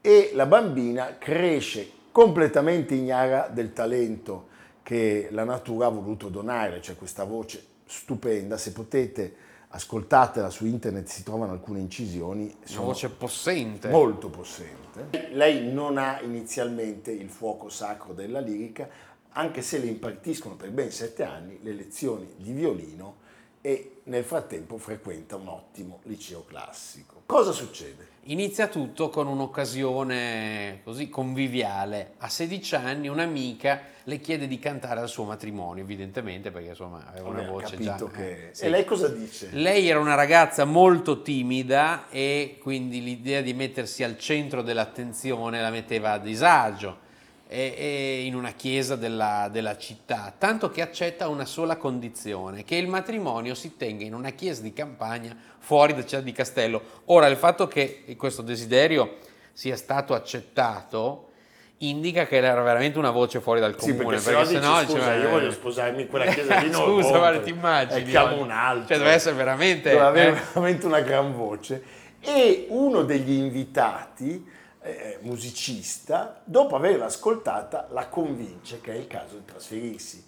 e 0.00 0.30
la 0.34 0.46
bambina 0.46 1.16
cresce 1.18 1.88
completamente 2.10 2.94
ignara 2.94 3.48
del 3.48 3.72
talento 3.72 4.48
che 4.86 5.26
la 5.32 5.42
natura 5.42 5.86
ha 5.86 5.88
voluto 5.88 6.28
donare, 6.28 6.80
cioè 6.80 6.94
questa 6.94 7.24
voce 7.24 7.60
stupenda, 7.86 8.56
se 8.56 8.70
potete 8.70 9.34
ascoltatela 9.70 10.48
su 10.48 10.64
internet 10.64 11.08
si 11.08 11.24
trovano 11.24 11.50
alcune 11.50 11.80
incisioni, 11.80 12.56
Una 12.70 12.80
voce 12.82 13.08
possente. 13.08 13.88
molto 13.88 14.28
possente. 14.28 15.30
Lei 15.32 15.72
non 15.72 15.98
ha 15.98 16.20
inizialmente 16.20 17.10
il 17.10 17.28
fuoco 17.28 17.68
sacro 17.68 18.12
della 18.12 18.38
lirica, 18.38 18.88
anche 19.30 19.60
se 19.60 19.78
le 19.78 19.86
impartiscono 19.86 20.54
per 20.54 20.70
ben 20.70 20.92
sette 20.92 21.24
anni 21.24 21.58
le 21.62 21.72
lezioni 21.72 22.34
di 22.36 22.52
violino 22.52 23.16
e 23.62 24.02
nel 24.04 24.22
frattempo 24.22 24.78
frequenta 24.78 25.34
un 25.34 25.48
ottimo 25.48 25.98
liceo 26.04 26.44
classico. 26.44 27.22
Cosa 27.26 27.50
succede? 27.50 28.05
Inizia 28.28 28.66
tutto 28.66 29.08
con 29.08 29.28
un'occasione 29.28 30.80
così 30.82 31.08
conviviale. 31.08 32.14
A 32.18 32.28
16 32.28 32.74
anni 32.74 33.06
un'amica 33.06 33.82
le 34.02 34.18
chiede 34.18 34.48
di 34.48 34.58
cantare 34.58 34.98
al 34.98 35.08
suo 35.08 35.22
matrimonio, 35.24 35.84
evidentemente 35.84 36.50
perché 36.50 36.70
insomma 36.70 37.04
aveva 37.06 37.28
una 37.28 37.48
voce 37.48 37.76
già. 37.78 37.96
che... 38.12 38.48
eh, 38.48 38.54
sì. 38.54 38.64
E 38.64 38.68
lei 38.68 38.84
cosa 38.84 39.06
dice? 39.08 39.50
Lei 39.52 39.88
era 39.88 40.00
una 40.00 40.14
ragazza 40.14 40.64
molto 40.64 41.22
timida 41.22 42.08
e 42.08 42.58
quindi 42.60 43.00
l'idea 43.00 43.42
di 43.42 43.54
mettersi 43.54 44.02
al 44.02 44.18
centro 44.18 44.62
dell'attenzione 44.62 45.60
la 45.60 45.70
metteva 45.70 46.12
a 46.12 46.18
disagio 46.18 47.04
in 47.48 48.34
una 48.34 48.52
chiesa 48.52 48.96
della, 48.96 49.48
della 49.50 49.76
città, 49.76 50.34
tanto 50.36 50.68
che 50.70 50.82
accetta 50.82 51.28
una 51.28 51.44
sola 51.44 51.76
condizione, 51.76 52.64
che 52.64 52.76
il 52.76 52.88
matrimonio 52.88 53.54
si 53.54 53.76
tenga 53.76 54.04
in 54.04 54.14
una 54.14 54.30
chiesa 54.30 54.62
di 54.62 54.72
campagna 54.72 55.36
fuori 55.58 55.94
da 55.94 56.02
Città 56.04 56.20
di 56.20 56.32
Castello. 56.32 56.82
Ora, 57.06 57.26
il 57.28 57.36
fatto 57.36 57.68
che 57.68 58.04
questo 58.16 58.42
desiderio 58.42 59.18
sia 59.52 59.76
stato 59.76 60.14
accettato 60.14 61.30
indica 61.78 62.26
che 62.26 62.36
era 62.36 62.60
veramente 62.62 62.98
una 62.98 63.10
voce 63.10 63.40
fuori 63.40 63.60
dal 63.60 63.74
Sì, 63.78 63.94
comune, 63.94 64.18
perché 64.18 64.44
se 64.46 64.58
no 64.58 64.80
dici, 64.80 64.92
scusa, 64.92 64.98
diceva, 64.98 65.14
io 65.14 65.28
eh, 65.28 65.30
voglio 65.30 65.50
sposarmi 65.50 66.02
in 66.02 66.08
quella 66.08 66.24
chiesa 66.32 66.58
lì, 66.58 66.70
non 66.70 66.82
Scusa, 66.82 66.92
rompere. 66.94 67.18
guarda, 67.18 67.40
ti 67.40 67.50
immagini? 67.50 68.00
E 68.00 68.04
chiamo 68.04 68.32
oggi? 68.34 68.42
un 68.42 68.50
altro. 68.50 68.86
Cioè, 68.86 68.98
deve 68.98 69.10
essere 69.10 69.34
veramente... 69.36 69.90
Deve 69.90 70.00
avere 70.02 70.30
eh, 70.30 70.40
veramente 70.52 70.86
una 70.86 71.00
gran 71.00 71.36
voce. 71.36 71.82
E 72.20 72.66
uno 72.70 73.02
degli 73.02 73.32
invitati, 73.32 74.44
eh, 74.86 75.18
musicista, 75.22 76.40
dopo 76.44 76.76
averla 76.76 77.06
ascoltata, 77.06 77.88
la 77.90 78.06
convince 78.08 78.80
che 78.80 78.92
è 78.92 78.96
il 78.96 79.06
caso 79.06 79.36
di 79.36 79.44
trasferirsi 79.44 80.24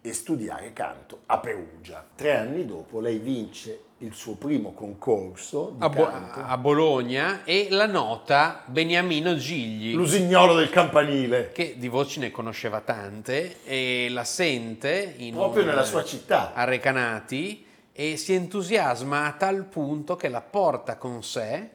e 0.00 0.12
studiare 0.12 0.72
canto 0.72 1.20
a 1.26 1.38
Perugia. 1.38 2.04
Tre 2.14 2.36
anni 2.36 2.64
dopo 2.64 3.00
lei 3.00 3.18
vince 3.18 3.80
il 3.98 4.14
suo 4.14 4.34
primo 4.34 4.72
concorso 4.72 5.74
a, 5.78 5.88
Bo- 5.88 6.08
a 6.08 6.56
Bologna 6.56 7.42
e 7.44 7.66
la 7.70 7.86
nota 7.86 8.62
Beniamino 8.66 9.34
Gigli, 9.34 9.92
L'usignolo 9.94 10.54
del 10.54 10.70
campanile, 10.70 11.50
che 11.52 11.74
di 11.76 11.88
voci 11.88 12.20
ne 12.20 12.30
conosceva 12.30 12.80
tante 12.80 13.64
e 13.64 14.06
la 14.10 14.22
sente 14.22 15.16
proprio 15.32 15.62
un- 15.62 15.68
nella 15.68 15.82
sua 15.84 16.04
città. 16.04 16.54
a 16.54 16.62
Recanati 16.62 17.66
e 17.92 18.16
si 18.16 18.34
entusiasma 18.34 19.26
a 19.26 19.32
tal 19.32 19.64
punto 19.64 20.14
che 20.14 20.28
la 20.28 20.42
porta 20.42 20.96
con 20.96 21.24
sé 21.24 21.70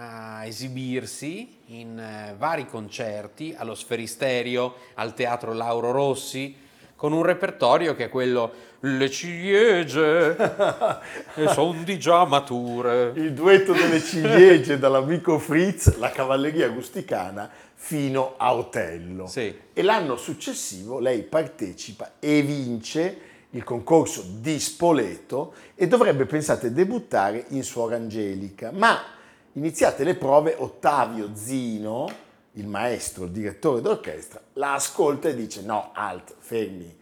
a 0.00 0.46
esibirsi 0.46 1.56
in 1.66 1.98
eh, 1.98 2.34
vari 2.38 2.66
concerti 2.66 3.54
allo 3.56 3.74
Sferisterio, 3.74 4.74
al 4.94 5.12
Teatro 5.12 5.52
Lauro 5.52 5.90
Rossi, 5.90 6.54
con 6.94 7.12
un 7.12 7.22
repertorio 7.22 7.94
che 7.94 8.04
è 8.04 8.08
quello 8.08 8.66
Le 8.80 9.10
ciliegie 9.10 10.36
sono 11.52 11.74
di 11.82 11.98
già 11.98 12.24
mature. 12.24 13.12
Il 13.18 13.32
duetto 13.32 13.72
delle 13.72 14.00
ciliegie 14.00 14.78
dall'amico 14.78 15.38
Fritz, 15.40 15.96
la 15.98 16.10
cavalleria 16.10 16.68
rusticana, 16.68 17.50
fino 17.74 18.34
a 18.36 18.54
Otello. 18.54 19.26
Sì. 19.26 19.52
E 19.72 19.82
l'anno 19.82 20.16
successivo 20.16 21.00
lei 21.00 21.22
partecipa 21.22 22.12
e 22.20 22.42
vince 22.42 23.20
il 23.50 23.64
concorso 23.64 24.24
di 24.24 24.60
Spoleto 24.60 25.54
e 25.74 25.88
dovrebbe, 25.88 26.24
pensate, 26.26 26.72
debuttare 26.72 27.46
in 27.48 27.64
Suora 27.64 27.96
Angelica. 27.96 28.70
Ma 28.72 29.16
iniziate 29.58 30.04
le 30.04 30.14
prove, 30.14 30.54
Ottavio 30.56 31.30
Zino, 31.34 32.08
il 32.52 32.66
maestro, 32.66 33.24
il 33.24 33.30
direttore 33.30 33.80
d'orchestra, 33.80 34.40
la 34.54 34.74
ascolta 34.74 35.28
e 35.28 35.34
dice 35.34 35.62
no, 35.62 35.90
alt, 35.92 36.34
fermi, 36.38 36.96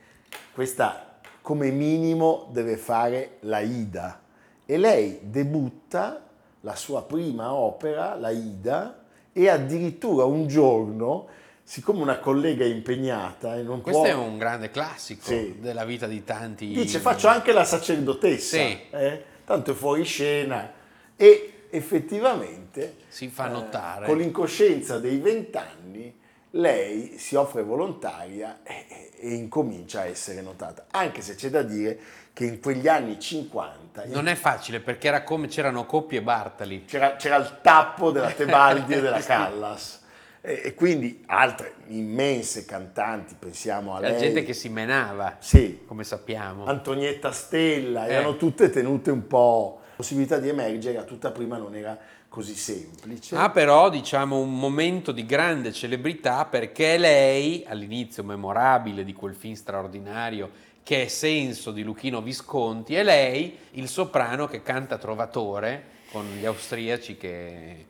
questa 0.52 1.18
come 1.40 1.70
minimo 1.70 2.48
deve 2.50 2.76
fare 2.76 3.36
la 3.40 3.60
Ida. 3.60 4.20
E 4.66 4.76
lei 4.78 5.20
debutta 5.22 6.24
la 6.62 6.74
sua 6.74 7.04
prima 7.04 7.52
opera, 7.52 8.16
la 8.16 8.30
Ida, 8.30 9.04
e 9.32 9.48
addirittura 9.48 10.24
un 10.24 10.48
giorno, 10.48 11.28
siccome 11.62 12.00
una 12.00 12.18
collega 12.18 12.64
è 12.64 12.68
impegnata 12.68 13.56
e 13.56 13.62
non 13.62 13.80
Questo 13.80 14.02
può... 14.02 14.10
è 14.10 14.14
un 14.14 14.38
grande 14.38 14.70
classico 14.70 15.24
Sì. 15.26 15.58
della 15.60 15.84
vita 15.84 16.06
di 16.06 16.24
tanti. 16.24 16.66
Dice 16.68 16.98
faccio 16.98 17.28
anche 17.28 17.52
la 17.52 17.64
sacerdotessa, 17.64 18.56
Sì. 18.56 18.78
eh? 18.90 19.24
tanto 19.44 19.70
è 19.70 19.74
fuori 19.74 20.02
scena. 20.04 20.72
E 21.14 21.52
effettivamente, 21.70 22.96
Si 23.08 23.28
fa 23.28 23.46
eh, 23.48 23.50
notare. 23.52 24.06
con 24.06 24.16
l'incoscienza 24.18 24.98
dei 24.98 25.18
vent'anni, 25.18 26.14
lei 26.50 27.18
si 27.18 27.34
offre 27.34 27.62
volontaria 27.62 28.60
e, 28.62 28.86
e- 28.88 29.10
e 29.18 29.34
incomincia 29.34 30.00
a 30.00 30.04
essere 30.06 30.40
notata. 30.42 30.86
Anche 30.90 31.20
se 31.22 31.34
c'è 31.34 31.50
da 31.50 31.62
dire 31.62 31.98
che 32.32 32.44
in 32.44 32.60
quegli 32.60 32.86
anni 32.88 33.18
50 33.18 34.04
Non 34.06 34.28
è 34.28 34.34
facile 34.34 34.80
perché 34.80 35.08
era 35.08 35.22
come 35.22 35.48
c'erano 35.48 35.86
Coppi 35.86 36.16
e 36.16 36.22
Bartali. 36.22 36.84
c'era, 36.84 37.16
c'era 37.16 37.36
il 37.36 37.58
tappo 37.62 38.10
della 38.10 38.30
Tebaldi 38.30 38.94
e 38.94 39.00
della 39.00 39.20
Callas. 39.24 40.04
E, 40.42 40.74
quindi 40.74 41.24
altre 41.26 41.74
immense 41.88 42.64
cantanti, 42.66 43.34
pensiamo 43.38 43.94
a 43.96 44.00
C'era 44.00 44.12
lei. 44.12 44.20
gente 44.20 44.44
che 44.44 44.52
si 44.52 44.68
menava, 44.68 45.36
Sì, 45.40 45.82
come 45.86 46.04
sappiamo. 46.04 46.66
Antonietta 46.66 47.32
Stella, 47.32 48.06
Eh. 48.06 48.12
erano 48.12 48.36
tutte 48.36 48.70
tenute 48.70 49.10
un 49.10 49.26
po'. 49.26 49.80
Possibilità 49.96 50.38
di 50.38 50.50
emergere 50.50 50.98
a 50.98 51.04
tutta 51.04 51.30
prima 51.30 51.56
non 51.56 51.74
era 51.74 51.98
così 52.28 52.54
semplice. 52.54 53.34
Ha 53.34 53.48
però, 53.48 53.88
diciamo, 53.88 54.38
un 54.38 54.58
momento 54.58 55.10
di 55.10 55.24
grande 55.24 55.72
celebrità 55.72 56.44
perché 56.44 56.98
lei, 56.98 57.64
all'inizio 57.66 58.22
memorabile 58.22 59.04
di 59.04 59.14
quel 59.14 59.34
film 59.34 59.54
straordinario 59.54 60.50
che 60.82 61.04
è 61.04 61.08
Senso 61.08 61.72
di 61.72 61.82
Luchino 61.82 62.20
Visconti, 62.20 62.94
è 62.94 63.02
lei 63.02 63.56
il 63.72 63.88
soprano 63.88 64.46
che 64.46 64.62
canta 64.62 64.98
Trovatore 64.98 65.94
con 66.12 66.26
gli 66.38 66.44
austriaci 66.44 67.16
che 67.16 67.86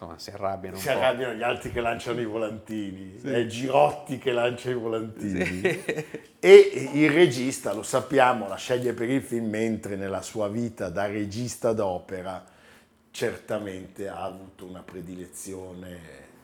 insomma 0.00 0.18
si 0.18 0.30
arrabbiano 0.30 0.76
si 0.78 0.88
arrabbiano 0.88 1.34
gli 1.34 1.42
altri 1.42 1.70
che 1.70 1.80
lanciano 1.80 2.20
i 2.20 2.24
volantini, 2.24 3.20
è 3.20 3.46
Girotti 3.46 4.18
che 4.18 4.32
lancia 4.32 4.70
i 4.70 4.74
volantini. 4.74 6.28
E 6.42 6.88
il 6.94 7.10
regista, 7.10 7.74
lo 7.74 7.82
sappiamo, 7.82 8.48
la 8.48 8.56
sceglie 8.56 8.94
per 8.94 9.10
il 9.10 9.20
film, 9.20 9.50
mentre 9.50 9.96
nella 9.96 10.22
sua 10.22 10.48
vita 10.48 10.88
da 10.88 11.04
regista 11.04 11.74
d'opera 11.74 12.42
certamente 13.10 14.08
ha 14.08 14.22
avuto 14.22 14.64
una 14.64 14.80
predilezione 14.80 15.98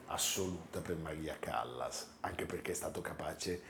assoluta 0.09 0.81
per 0.81 0.97
Maria 0.97 1.37
Callas, 1.40 2.16
anche 2.21 2.45
perché 2.45 2.73
è 2.73 2.75
stato 2.75 3.01
capace 3.01 3.62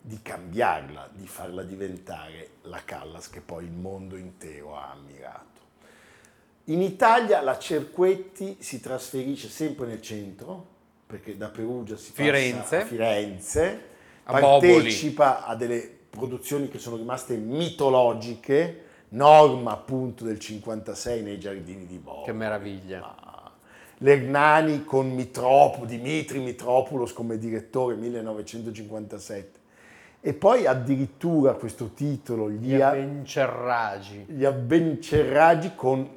di 0.00 0.20
cambiarla, 0.22 1.08
di 1.12 1.26
farla 1.26 1.64
diventare 1.64 2.50
la 2.62 2.80
Callas 2.84 3.28
che 3.28 3.40
poi 3.40 3.64
il 3.64 3.72
mondo 3.72 4.16
intero 4.16 4.76
ha 4.76 4.92
ammirato. 4.92 5.51
In 6.66 6.80
Italia 6.80 7.40
la 7.40 7.58
Cerquetti 7.58 8.56
si 8.60 8.80
trasferisce 8.80 9.48
sempre 9.48 9.86
nel 9.86 10.00
centro, 10.00 10.66
perché 11.06 11.36
da 11.36 11.48
Perugia 11.48 11.96
si 11.96 12.12
passa 12.12 12.22
Firenze. 12.22 12.76
a 12.76 12.84
Firenze, 12.84 13.80
A 14.24 14.38
Boboli. 14.40 14.72
partecipa 14.74 15.44
a 15.44 15.56
delle 15.56 15.90
produzioni 16.08 16.68
che 16.68 16.78
sono 16.78 16.96
rimaste 16.96 17.36
mitologiche, 17.36 18.84
norma 19.10 19.72
appunto 19.72 20.24
del 20.24 20.38
56 20.38 21.22
nei 21.22 21.38
giardini 21.40 21.84
di 21.86 21.98
Boboli. 21.98 22.24
Che 22.26 22.32
meraviglia. 22.32 23.00
Ah, 23.04 23.50
L'Ernani 23.98 24.84
con 24.84 25.10
Mitropo, 25.12 25.84
Dimitri 25.84 26.38
Mitropoulos 26.40 27.12
come 27.12 27.38
direttore 27.38 27.94
1957 27.96 29.60
e 30.20 30.32
poi 30.34 30.66
addirittura 30.66 31.54
questo 31.54 31.90
titolo 31.94 32.48
Gli 32.50 32.66
gli, 32.74 32.80
a- 32.80 32.88
Abencerragi. 32.90 34.24
gli 34.28 34.44
Abbencerragi 34.44 35.72
con 35.76 36.08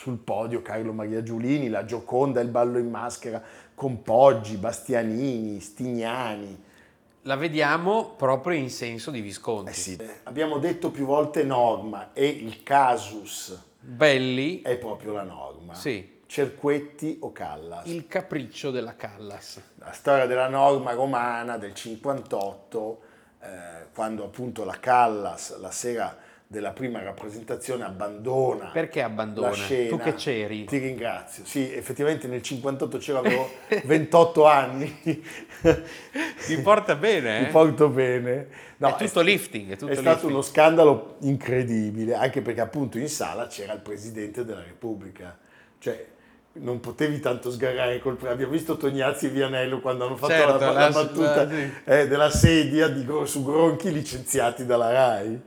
sul 0.00 0.16
podio 0.16 0.62
Carlo 0.62 0.94
Maria 0.94 1.22
Giulini, 1.22 1.68
la 1.68 1.84
Gioconda, 1.84 2.40
il 2.40 2.48
ballo 2.48 2.78
in 2.78 2.88
maschera 2.88 3.42
con 3.74 4.00
Poggi, 4.00 4.56
Bastianini, 4.56 5.60
Stignani. 5.60 6.58
La 7.24 7.36
vediamo 7.36 8.14
proprio 8.16 8.56
in 8.56 8.70
senso 8.70 9.10
di 9.10 9.20
Visconti. 9.20 9.70
Eh 9.70 9.74
sì, 9.74 9.96
eh, 9.96 10.20
abbiamo 10.22 10.56
detto 10.56 10.90
più 10.90 11.04
volte 11.04 11.44
norma 11.44 12.14
e 12.14 12.26
il 12.26 12.62
casus 12.62 13.62
Belli, 13.78 14.62
è 14.62 14.78
proprio 14.78 15.12
la 15.12 15.22
norma. 15.22 15.74
Sì. 15.74 16.18
Cerquetti 16.24 17.18
o 17.20 17.32
Callas. 17.32 17.86
il 17.86 18.06
capriccio 18.06 18.70
della 18.70 18.96
Callas. 18.96 19.60
la 19.74 19.92
storia 19.92 20.24
della 20.24 20.48
norma 20.48 20.92
romana 20.92 21.58
del 21.58 21.74
58, 21.74 23.00
eh, 23.40 23.48
quando 23.92 24.24
appunto 24.24 24.64
la 24.64 24.78
Callas 24.80 25.58
la 25.58 25.70
sera 25.70 26.16
della 26.50 26.72
prima 26.72 27.00
rappresentazione 27.00 27.84
abbandona 27.84 28.70
Perché 28.72 29.02
abbandona? 29.02 29.50
la 29.50 29.54
scena. 29.54 29.88
Tu 29.90 29.98
che 30.02 30.14
c'eri? 30.14 30.64
Ti 30.64 30.78
ringrazio. 30.78 31.44
Sì, 31.44 31.72
effettivamente 31.72 32.26
nel 32.26 32.42
58 32.42 32.98
c'ero, 32.98 33.18
avevo 33.20 33.48
28 33.84 34.44
anni. 34.46 35.00
Ti 36.46 36.58
porta 36.60 36.96
bene, 36.96 37.46
eh? 37.46 37.50
porto 37.52 37.88
bene. 37.88 38.48
No, 38.78 38.96
è 38.96 39.04
tutto 39.06 39.20
lifting, 39.20 39.70
è 39.70 39.76
tutto 39.76 39.92
è 39.92 39.94
stato 39.94 40.08
lifting. 40.10 40.32
uno 40.32 40.42
scandalo 40.42 41.16
incredibile, 41.20 42.14
anche 42.14 42.40
perché 42.42 42.60
appunto 42.60 42.98
in 42.98 43.08
sala 43.08 43.46
c'era 43.46 43.72
il 43.74 43.80
Presidente 43.80 44.44
della 44.44 44.64
Repubblica. 44.64 45.38
Cioè, 45.78 46.04
non 46.54 46.80
potevi 46.80 47.20
tanto 47.20 47.52
sgarrare 47.52 48.00
col 48.00 48.16
pre- 48.16 48.30
Abbiamo 48.30 48.50
visto 48.50 48.76
Tognazzi 48.76 49.26
e 49.26 49.28
Vianello 49.28 49.78
quando 49.80 50.04
hanno 50.04 50.16
fatto 50.16 50.32
Certo, 50.32 50.58
la, 50.58 50.72
la- 50.72 50.80
la 50.80 50.90
battuta 50.90 51.44
la- 51.44 51.48
sì. 51.48 51.70
eh, 51.84 52.08
della 52.08 52.28
sedia 52.30 52.88
di, 52.88 53.06
su 53.22 53.44
Gronchi 53.44 53.92
licenziati 53.92 54.66
dalla 54.66 54.90
RAI. 54.90 55.40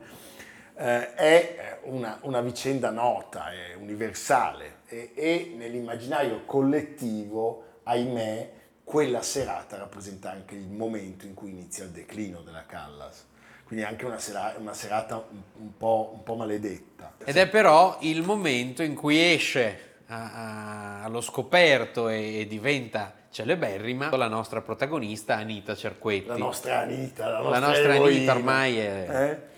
Eh, 0.76 1.14
è 1.14 1.80
una, 1.84 2.18
una, 2.22 2.42
vicenda 2.42 2.90
nota, 2.90 3.52
è 3.52 3.76
universale 3.76 4.78
e, 4.88 5.12
e 5.16 5.54
nell'immaginario 5.56 6.46
collettivo, 6.46 7.80
ahimè, 7.84 8.52
quella 8.84 9.22
serata 9.22 9.78
rappresenta 9.78 10.32
anche 10.32 10.56
il 10.56 10.68
momento 10.68 11.26
in 11.26 11.34
cui 11.34 11.52
inizia 11.52 11.84
il 11.84 11.92
declino 11.92 12.42
della 12.42 12.66
Callas. 12.66 13.28
Quindi 13.64 13.86
anche 13.86 14.06
una, 14.06 14.20
sera, 14.20 14.54
una 14.58 14.74
serata 14.74 15.16
un, 15.16 15.42
un, 15.58 15.78
po', 15.78 16.12
un, 16.14 16.24
po', 16.24 16.36
maledetta. 16.36 17.14
Ed 17.24 17.38
è 17.38 17.48
però 17.48 17.98
il 18.02 18.22
momento 18.22 18.84
in 18.84 18.94
cui 18.94 19.20
esce 19.20 20.02
a, 20.08 20.34
a, 20.34 21.04
allo 21.04 21.22
scoperto 21.22 22.10
e, 22.10 22.42
e 22.42 22.48
diventa 22.48 23.14
celeberrima 23.32 24.16
la 24.16 24.28
nostra 24.28 24.62
protagonista 24.62 25.38
Anita 25.38 25.76
Cerquetti. 25.76 26.28
La 26.28 26.38
nostra 26.38 26.80
Anita, 26.82 27.30
la 27.30 27.40
nostra, 27.40 27.60
la 27.60 27.68
nostra 27.68 27.94
Anita 27.96 28.36
ormai 28.36 28.78
è... 28.78 29.08
Eh? 29.10 29.52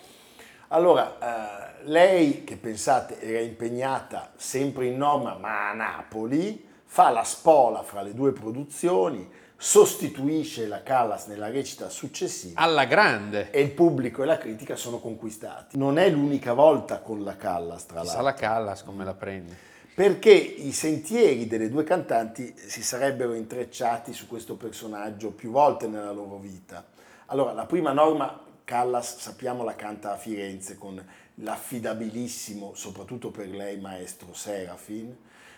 Allora, 0.75 1.77
eh, 1.79 1.83
lei 1.85 2.43
che 2.43 2.57
pensate 2.57 3.21
era 3.21 3.39
impegnata 3.39 4.31
sempre 4.35 4.87
in 4.87 4.97
norma 4.97 5.37
ma 5.37 5.69
a 5.69 5.73
Napoli, 5.73 6.67
fa 6.83 7.11
la 7.11 7.23
spola 7.23 7.81
fra 7.81 8.01
le 8.01 8.13
due 8.13 8.33
produzioni, 8.33 9.25
sostituisce 9.55 10.67
la 10.67 10.83
Callas 10.83 11.27
nella 11.27 11.49
recita 11.49 11.87
successiva. 11.87 12.59
Alla 12.59 12.83
grande. 12.83 13.51
E 13.51 13.61
il 13.61 13.71
pubblico 13.71 14.21
e 14.21 14.25
la 14.25 14.37
critica 14.37 14.75
sono 14.75 14.99
conquistati. 14.99 15.77
Non 15.77 15.97
è 15.97 16.09
l'unica 16.09 16.51
volta 16.51 16.99
con 16.99 17.23
la 17.23 17.37
Callas, 17.37 17.85
tra 17.85 17.99
l'altro. 17.99 18.13
Sa 18.13 18.21
la 18.21 18.33
Callas 18.33 18.83
come 18.83 19.05
la 19.05 19.13
prende. 19.13 19.55
Perché 19.95 20.33
i 20.33 20.73
sentieri 20.73 21.47
delle 21.47 21.69
due 21.69 21.85
cantanti 21.85 22.53
si 22.53 22.83
sarebbero 22.83 23.33
intrecciati 23.33 24.11
su 24.11 24.27
questo 24.27 24.55
personaggio 24.55 25.31
più 25.31 25.51
volte 25.51 25.87
nella 25.87 26.11
loro 26.11 26.35
vita. 26.35 26.83
Allora, 27.27 27.53
la 27.53 27.65
prima 27.65 27.93
norma 27.93 28.43
Callas 28.65 29.19
sappiamo 29.19 29.63
la 29.63 29.75
canta 29.75 30.11
a 30.11 30.17
Firenze 30.17 30.77
con 30.77 31.01
l'affidabilissimo, 31.35 32.73
soprattutto 32.73 33.29
per 33.29 33.47
lei, 33.47 33.79
maestro 33.79 34.33
Serafin 34.33 35.15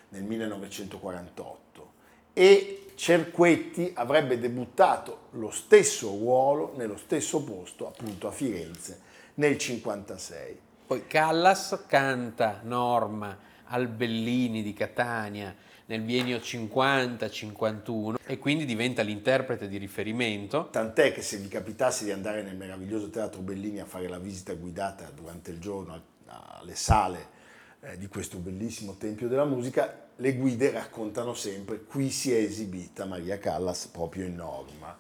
nel 0.10 0.24
1948 0.24 1.96
e 2.34 2.92
Cerquetti 2.94 3.94
avrebbe 3.96 4.38
debuttato 4.38 5.30
lo 5.32 5.50
stesso 5.50 6.10
ruolo 6.10 6.74
nello 6.76 6.98
stesso 6.98 7.44
posto 7.44 7.88
appunto 7.88 8.28
a 8.28 8.32
Firenze 8.32 9.02
nel 9.36 9.56
1956. 9.56 10.60
Poi 10.86 11.08
Callas 11.08 11.84
canta 11.88 12.60
Norma 12.64 13.38
al 13.66 13.88
Bellini 13.88 14.62
di 14.62 14.74
Catania 14.74 15.56
nel 15.88 16.02
biennio 16.02 16.38
50-51 16.38 18.16
e 18.26 18.38
quindi 18.38 18.66
diventa 18.66 19.02
l'interprete 19.02 19.68
di 19.68 19.78
riferimento. 19.78 20.70
Tant'è 20.72 21.12
che 21.14 21.22
se 21.22 21.38
vi 21.38 21.48
capitasse 21.48 22.06
di 22.06 22.12
andare 22.12 22.44
nel 22.44 22.56
meraviglioso 22.56 23.10
Teatro 23.10 23.42
Bellini 23.42 23.80
a 23.80 23.86
fare 23.86 24.08
la 24.08 24.20
visita 24.20 24.54
guidata 24.54 25.10
durante 25.14 25.52
il 25.52 25.60
giorno 25.60 26.02
alle 26.26 26.76
sale 26.76 27.36
eh, 27.82 27.98
di 27.98 28.08
questo 28.08 28.38
bellissimo 28.38 28.96
Tempio 28.98 29.28
della 29.28 29.46
Musica, 29.46 30.06
le 30.16 30.34
guide 30.34 30.72
raccontano 30.72 31.34
sempre 31.34 31.84
qui 31.84 32.10
si 32.10 32.34
è 32.34 32.38
esibita 32.38 33.06
Maria 33.06 33.38
Callas 33.38 33.86
proprio 33.88 34.26
in 34.26 34.36
norma, 34.36 34.98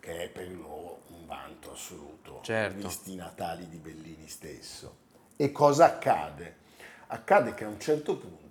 che 0.00 0.24
è 0.24 0.28
per 0.28 0.50
loro 0.50 1.02
un 1.08 1.26
vanto 1.26 1.72
assoluto, 1.72 2.40
certo. 2.42 2.86
visti 2.86 3.12
i 3.12 3.16
Natali 3.16 3.68
di 3.68 3.78
Bellini 3.78 4.28
stesso. 4.28 5.04
E 5.36 5.52
cosa 5.52 5.86
accade? 5.86 6.64
Accade 7.08 7.54
che 7.54 7.64
a 7.64 7.68
un 7.68 7.78
certo 7.78 8.16
punto 8.16 8.45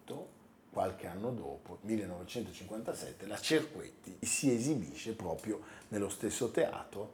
qualche 1.15 1.17
anno 1.17 1.31
dopo, 1.31 1.79
1957, 1.81 3.25
la 3.27 3.39
Cerquetti 3.39 4.17
si 4.21 4.53
esibisce 4.53 5.13
proprio 5.13 5.61
nello 5.89 6.09
stesso 6.09 6.51
teatro 6.51 7.13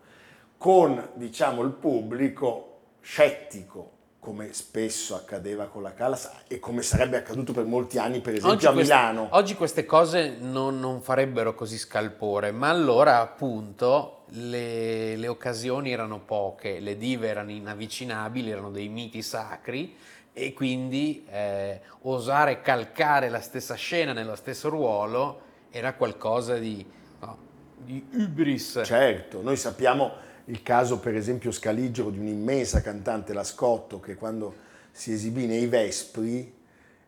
con, 0.57 1.09
diciamo, 1.13 1.61
il 1.61 1.71
pubblico 1.71 2.67
scettico, 3.01 3.99
come 4.19 4.53
spesso 4.53 5.15
accadeva 5.15 5.65
con 5.65 5.81
la 5.81 5.95
Callas 5.95 6.29
e 6.47 6.59
come 6.59 6.83
sarebbe 6.83 7.17
accaduto 7.17 7.53
per 7.53 7.65
molti 7.65 7.97
anni, 7.97 8.21
per 8.21 8.33
esempio 8.33 8.53
oggi 8.53 8.67
a 8.67 8.71
queste, 8.71 8.93
Milano. 8.93 9.27
Oggi 9.31 9.55
queste 9.55 9.85
cose 9.85 10.37
non, 10.39 10.79
non, 10.79 11.01
farebbero 11.01 11.55
così 11.55 11.79
scalpore, 11.79 12.51
ma 12.51 12.69
allora 12.69 13.19
appunto 13.19 14.25
le, 14.33 15.15
le 15.15 15.27
occasioni 15.27 15.91
erano 15.91 16.19
poche, 16.19 16.79
le 16.79 16.97
dive 16.97 17.29
erano 17.29 17.49
inavvicinabili, 17.49 18.51
erano 18.51 18.69
dei 18.69 18.89
miti 18.89 19.23
sacri 19.23 19.97
e 20.33 20.53
quindi 20.53 21.25
eh, 21.29 21.81
osare 22.01 22.61
calcare 22.61 23.29
la 23.29 23.41
stessa 23.41 23.75
scena 23.75 24.13
nello 24.13 24.35
stesso 24.35 24.69
ruolo 24.69 25.41
era 25.71 25.93
qualcosa 25.93 26.57
di, 26.57 26.85
no, 27.19 27.37
di 27.77 28.05
ubris. 28.13 28.81
Certo, 28.83 29.41
noi 29.41 29.57
sappiamo 29.57 30.29
il 30.45 30.63
caso 30.63 30.99
per 30.99 31.15
esempio 31.15 31.51
scaligero 31.51 32.09
di 32.09 32.19
un'immensa 32.19 32.81
cantante, 32.81 33.33
la 33.33 33.43
Scotto, 33.43 33.99
che 33.99 34.15
quando 34.15 34.55
si 34.91 35.11
esibì 35.11 35.45
nei 35.45 35.67
Vespri, 35.67 36.59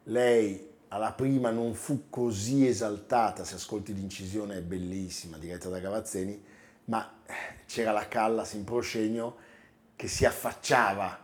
lei 0.03 0.71
alla 0.89 1.11
prima 1.11 1.49
non 1.49 1.73
fu 1.73 2.09
così 2.09 2.67
esaltata, 2.67 3.43
se 3.43 3.55
ascolti 3.55 3.93
l'incisione 3.93 4.57
è 4.57 4.61
bellissima, 4.61 5.37
diretta 5.37 5.69
da 5.69 5.79
Gavazzeni, 5.79 6.43
ma 6.85 7.19
c'era 7.65 7.91
la 7.91 8.07
Callas 8.07 8.53
in 8.53 8.63
proscenio 8.63 9.35
che 9.95 10.07
si 10.07 10.25
affacciava 10.25 11.19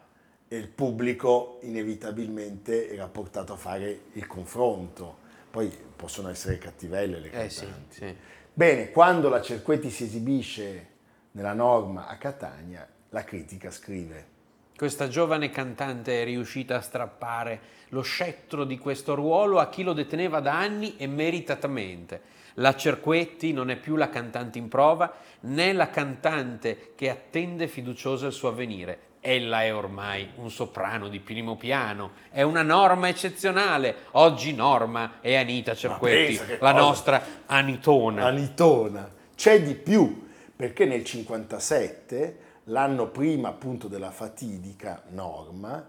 e 0.50 0.58
il 0.58 0.68
pubblico 0.68 1.60
inevitabilmente 1.62 2.90
era 2.90 3.08
portato 3.08 3.54
a 3.54 3.56
fare 3.56 4.02
il 4.14 4.28
confronto. 4.28 5.28
Poi 5.50 5.72
possono 5.96 6.28
essere 6.28 6.58
cattivelle 6.58 7.20
le 7.20 7.30
cantanti. 7.30 7.46
Eh 7.46 7.88
sì, 7.90 7.98
sì. 7.98 8.16
Bene, 8.54 8.92
quando 8.92 9.30
la 9.30 9.42
Cerquetti 9.42 9.90
si 9.90 10.04
esibisce 10.04 10.88
nella 11.32 11.54
norma 11.54 12.08
a 12.08 12.18
Catania, 12.18 12.86
la 13.10 13.24
critica 13.24 13.72
scrive 13.72 14.38
questa 14.80 15.10
giovane 15.10 15.50
cantante 15.50 16.22
è 16.22 16.24
riuscita 16.24 16.78
a 16.78 16.82
strappare 16.82 17.60
lo 17.90 18.02
scettro 18.02 18.64
di 18.64 18.78
questo 18.78 19.14
ruolo 19.14 19.60
a 19.60 19.68
chi 19.68 19.84
lo 19.84 19.92
deteneva 19.92 20.40
da 20.40 20.58
anni 20.58 20.96
e 20.96 21.06
meritatamente. 21.06 22.22
La 22.54 22.74
Cerquetti 22.74 23.52
non 23.52 23.70
è 23.70 23.76
più 23.76 23.98
la 23.98 24.08
cantante 24.08 24.58
in 24.58 24.70
prova, 24.70 25.14
né 25.42 25.74
la 25.74 25.90
cantante 25.90 26.94
che 26.96 27.10
attende 27.10 27.68
fiduciosa 27.68 28.28
il 28.28 28.32
suo 28.32 28.48
avvenire. 28.48 29.00
Ella 29.22 29.64
è 29.64 29.74
ormai 29.74 30.30
un 30.36 30.50
soprano 30.50 31.10
di 31.10 31.20
primo 31.20 31.58
piano, 31.58 32.12
è 32.30 32.42
una 32.42 32.62
norma 32.62 33.10
eccezionale. 33.10 33.96
Oggi 34.12 34.54
Norma 34.54 35.20
è 35.20 35.36
Anita 35.36 35.76
Cerquetti, 35.76 36.38
la 36.60 36.72
cosa. 36.72 36.72
nostra 36.74 37.24
Anitona. 37.46 38.26
Anitona. 38.26 39.12
C'è 39.36 39.62
di 39.62 39.76
più, 39.76 40.28
perché 40.56 40.86
nel 40.86 41.04
57, 41.04 42.40
l'anno 42.66 43.08
prima 43.08 43.50
appunto 43.50 43.88
della 43.88 44.12
fatidica 44.12 45.04
Norma, 45.10 45.86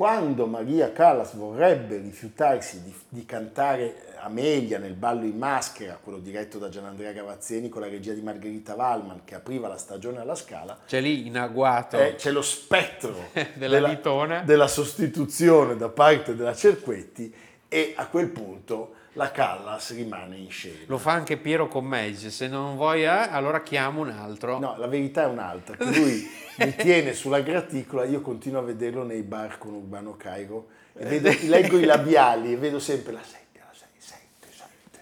quando 0.00 0.46
Maria 0.46 0.92
Callas 0.92 1.34
vorrebbe 1.34 1.98
rifiutarsi 1.98 2.82
di, 2.82 2.94
di, 3.06 3.26
cantare 3.26 4.14
Amelia 4.20 4.78
nel 4.78 4.94
ballo 4.94 5.26
in 5.26 5.36
maschera, 5.36 5.98
quello 6.02 6.16
diretto 6.16 6.56
da 6.56 6.70
Gianandrea 6.70 7.12
Gavazzeni 7.12 7.68
con 7.68 7.82
la 7.82 7.88
regia 7.88 8.14
di 8.14 8.22
Margherita 8.22 8.72
Wallman 8.72 9.24
che 9.26 9.34
apriva 9.34 9.68
la 9.68 9.76
stagione 9.76 10.20
alla 10.20 10.34
Scala, 10.34 10.78
c'è 10.86 11.02
lì 11.02 11.26
in 11.26 11.36
agguato. 11.36 11.98
eh, 11.98 12.14
c'è 12.14 12.30
lo 12.30 12.40
spettro 12.40 13.28
della, 13.52 13.94
della, 13.94 14.40
della 14.42 14.68
sostituzione 14.68 15.76
da 15.76 15.90
parte 15.90 16.34
della 16.34 16.54
Cerquetti 16.54 17.34
e 17.68 17.92
a 17.94 18.06
quel 18.06 18.28
punto 18.28 18.94
la 19.14 19.30
Callas 19.30 19.94
rimane 19.94 20.36
in 20.36 20.50
scena. 20.50 20.78
Lo 20.86 20.98
fa 20.98 21.12
anche 21.12 21.36
Piero 21.36 21.66
Commeggi, 21.66 22.30
se 22.30 22.46
non 22.46 22.76
vuoi 22.76 23.02
eh, 23.02 23.06
allora 23.06 23.62
chiamo 23.62 24.02
un 24.02 24.10
altro. 24.10 24.58
No, 24.58 24.76
la 24.78 24.86
verità 24.86 25.24
è 25.24 25.26
un'altra, 25.26 25.76
che 25.76 25.84
lui 25.84 26.28
mi 26.58 26.74
tiene 26.76 27.12
sulla 27.12 27.40
graticola, 27.40 28.04
io 28.04 28.20
continuo 28.20 28.60
a 28.60 28.64
vederlo 28.64 29.02
nei 29.02 29.22
bar 29.22 29.58
con 29.58 29.74
Urbano 29.74 30.16
Cairo, 30.16 30.68
e 30.94 31.06
vedo, 31.06 31.30
leggo 31.42 31.78
i 31.78 31.84
labiali 31.84 32.52
e 32.52 32.56
vedo 32.56 32.78
sempre 32.78 33.12
la 33.12 33.22
7, 33.22 33.38
la 33.54 33.64
6, 33.72 33.88
7, 33.98 34.48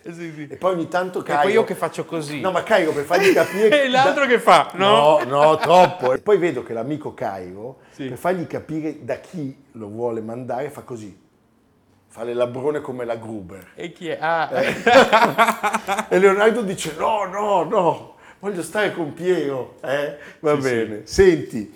7. 0.03 0.13
Sì, 0.15 0.33
sì. 0.35 0.49
E 0.49 0.57
poi 0.57 0.73
ogni 0.75 0.89
tanto 0.89 1.23
Cairo... 1.23 1.41
E 1.41 1.45
poi 1.45 1.53
io 1.53 1.65
che 1.65 1.75
faccio 1.75 2.07
così. 2.07 2.41
No, 2.41 2.51
ma 2.51 2.63
Cairo 2.63 2.93
per 2.93 3.05
fargli 3.05 3.33
capire... 3.35 3.85
e 3.85 3.89
l'altro 3.89 4.25
da... 4.25 4.31
che 4.31 4.39
fa? 4.39 4.71
No? 4.75 5.23
no, 5.25 5.43
no, 5.43 5.57
troppo. 5.57 6.15
E 6.15 6.21
poi 6.21 6.39
vedo 6.39 6.63
che 6.63 6.73
l'amico 6.73 7.13
Cairo, 7.13 7.81
sì. 7.91 8.07
per 8.09 8.17
fargli 8.17 8.47
capire 8.47 9.05
da 9.05 9.17
chi 9.17 9.65
lo 9.73 9.89
vuole 9.89 10.23
mandare, 10.23 10.71
fa 10.71 10.81
così 10.81 11.27
fa 12.19 12.25
le 12.25 12.35
labrone 12.35 12.81
come 12.81 13.05
la 13.05 13.15
Gruber. 13.15 13.71
E 13.77 13.93
chi 13.93 14.09
è? 14.09 14.19
Ah. 14.21 14.51
Eh. 14.53 14.75
e 16.17 16.19
Leonardo 16.19 16.63
dice 16.63 16.95
no, 16.99 17.25
no, 17.27 17.63
no, 17.63 18.17
voglio 18.41 18.63
stare 18.63 18.93
con 18.93 19.13
Piero. 19.15 19.77
Eh? 19.83 20.19
Va 20.41 20.55
sì, 20.57 20.61
bene. 20.61 21.03
Sì. 21.05 21.15
Senti, 21.15 21.75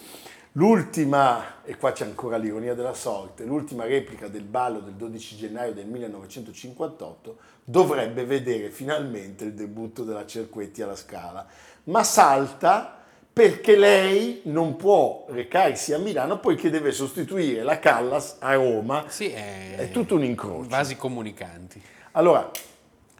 l'ultima, 0.52 1.62
e 1.62 1.76
qua 1.76 1.92
c'è 1.92 2.04
ancora 2.04 2.38
l'ironia 2.38 2.74
della 2.74 2.92
sorte, 2.92 3.44
l'ultima 3.44 3.84
replica 3.84 4.26
del 4.26 4.42
ballo 4.42 4.80
del 4.80 4.94
12 4.94 5.36
gennaio 5.36 5.72
del 5.72 5.86
1958 5.86 7.36
dovrebbe 7.64 8.24
vedere 8.24 8.70
finalmente 8.70 9.44
il 9.44 9.54
debutto 9.54 10.02
della 10.02 10.26
Cerquetti 10.26 10.82
alla 10.82 10.96
Scala, 10.96 11.46
ma 11.84 12.02
salta 12.02 13.01
perché 13.32 13.76
lei 13.76 14.42
non 14.44 14.76
può 14.76 15.24
recarsi 15.28 15.94
a 15.94 15.98
Milano 15.98 16.38
poiché 16.38 16.68
deve 16.68 16.92
sostituire 16.92 17.62
la 17.62 17.78
Callas 17.78 18.36
a 18.40 18.54
Roma. 18.54 19.04
Sì, 19.08 19.30
è, 19.30 19.76
è 19.76 19.90
tutto 19.90 20.16
un 20.16 20.24
incrocio. 20.24 20.68
Vasi 20.68 20.96
comunicanti. 20.96 21.80
Allora, 22.12 22.50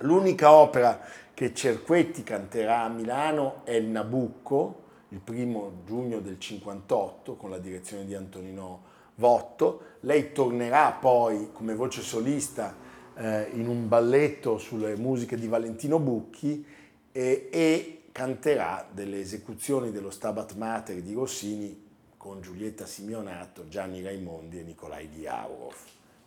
l'unica 0.01 0.53
opera 0.53 1.01
che 1.33 1.55
Cerquetti 1.55 2.23
canterà 2.23 2.83
a 2.83 2.89
Milano 2.89 3.63
è 3.65 3.73
il 3.73 3.87
Nabucco, 3.87 4.81
il 5.09 5.21
primo 5.21 5.81
giugno 5.87 6.21
del 6.21 6.39
58, 6.39 7.37
con 7.37 7.49
la 7.49 7.59
direzione 7.59 8.05
di 8.05 8.15
Antonino 8.15 8.91
Votto. 9.15 9.81
Lei 10.01 10.33
tornerà 10.33 10.91
poi 10.93 11.49
come 11.53 11.75
voce 11.75 12.03
solista 12.03 12.77
eh, 13.15 13.49
in 13.55 13.67
un 13.67 13.89
balletto 13.89 14.59
sulle 14.59 14.97
musiche 14.97 15.37
di 15.37 15.49
Valentino 15.49 15.99
Bucchi 15.99 16.65
e, 17.13 17.49
e 17.51 18.02
canterà 18.13 18.87
delle 18.91 19.21
esecuzioni 19.21 19.91
dello 19.91 20.11
Stabat 20.11 20.55
Mater 20.55 21.01
di 21.01 21.15
Rossini 21.15 21.91
con 22.17 22.41
Giulietta 22.41 22.87
Simeonato, 22.87 23.67
Gianni 23.69 24.03
Raimondi 24.03 24.61
e 24.61 24.63
Nicolai 24.63 25.09
Diaurov. 25.09 25.75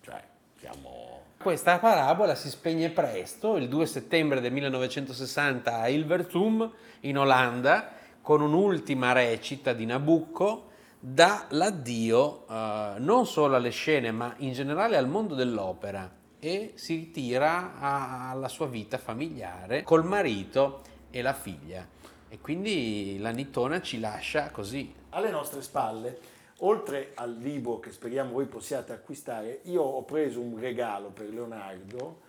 Cioè, 0.02 0.22
siamo... 0.60 1.22
Questa 1.38 1.78
parabola 1.78 2.34
si 2.36 2.50
spegne 2.50 2.90
presto, 2.90 3.56
il 3.56 3.70
2 3.70 3.86
settembre 3.86 4.42
del 4.42 4.52
1960 4.52 5.80
a 5.80 5.88
Hilversum, 5.88 6.70
in 7.02 7.18
Olanda, 7.20 7.92
con 8.22 8.42
un'ultima 8.42 9.12
recita 9.14 9.74
di 9.74 9.86
Nabucco, 9.86 10.72
dà 11.00 11.46
l'addio 11.50 12.48
eh, 12.50 12.94
non 12.98 13.28
solo 13.28 13.56
alle 13.56 13.70
scene, 13.70 14.12
ma 14.12 14.34
in 14.38 14.54
generale 14.54 14.98
al 14.98 15.08
mondo 15.08 15.36
dell'opera 15.36 16.12
e 16.40 16.74
si 16.76 16.96
ritira 16.96 17.76
a- 17.80 18.30
alla 18.32 18.48
sua 18.48 18.68
vita 18.68 18.98
familiare 18.98 19.84
col 19.84 20.04
marito 20.04 20.82
e 21.12 21.22
la 21.22 21.34
figlia. 21.34 21.88
E 22.28 22.40
quindi 22.40 23.18
la 23.20 23.32
Nittona 23.32 23.82
ci 23.82 24.00
lascia 24.00 24.50
così. 24.52 24.94
Alle 25.10 25.30
nostre 25.30 25.62
spalle, 25.62 26.20
oltre 26.60 27.12
al 27.16 27.36
libro 27.38 27.80
che 27.80 27.92
speriamo 27.92 28.32
voi 28.34 28.46
possiate 28.46 28.92
acquistare, 28.94 29.62
io 29.64 29.82
ho 29.82 30.04
preso 30.04 30.42
un 30.42 30.60
regalo 30.60 31.10
per 31.10 31.30
Leonardo 31.30 32.22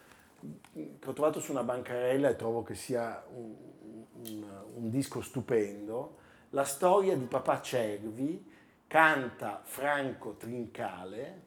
che 0.72 0.98
ho 1.04 1.12
trovato 1.12 1.40
su 1.40 1.50
una 1.50 1.64
bancarella 1.64 2.28
e 2.28 2.36
trovo 2.36 2.62
che 2.62 2.74
sia 2.74 3.24
un, 3.34 3.54
un- 4.24 4.64
un 4.74 4.90
disco 4.90 5.20
stupendo. 5.22 6.18
La 6.50 6.64
storia 6.64 7.16
di 7.16 7.24
papà 7.24 7.60
Cervi 7.60 8.52
canta 8.86 9.62
Franco 9.64 10.34
Trincale 10.36 11.42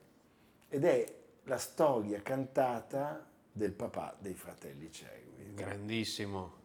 ed 0.67 0.83
è 0.83 1.05
la 1.43 1.57
storia 1.57 2.21
cantata 2.21 3.25
del 3.51 3.71
papà 3.71 4.15
dei 4.19 4.33
fratelli 4.33 4.91
Cervi. 4.91 5.53
Grandissimo. 5.53 6.57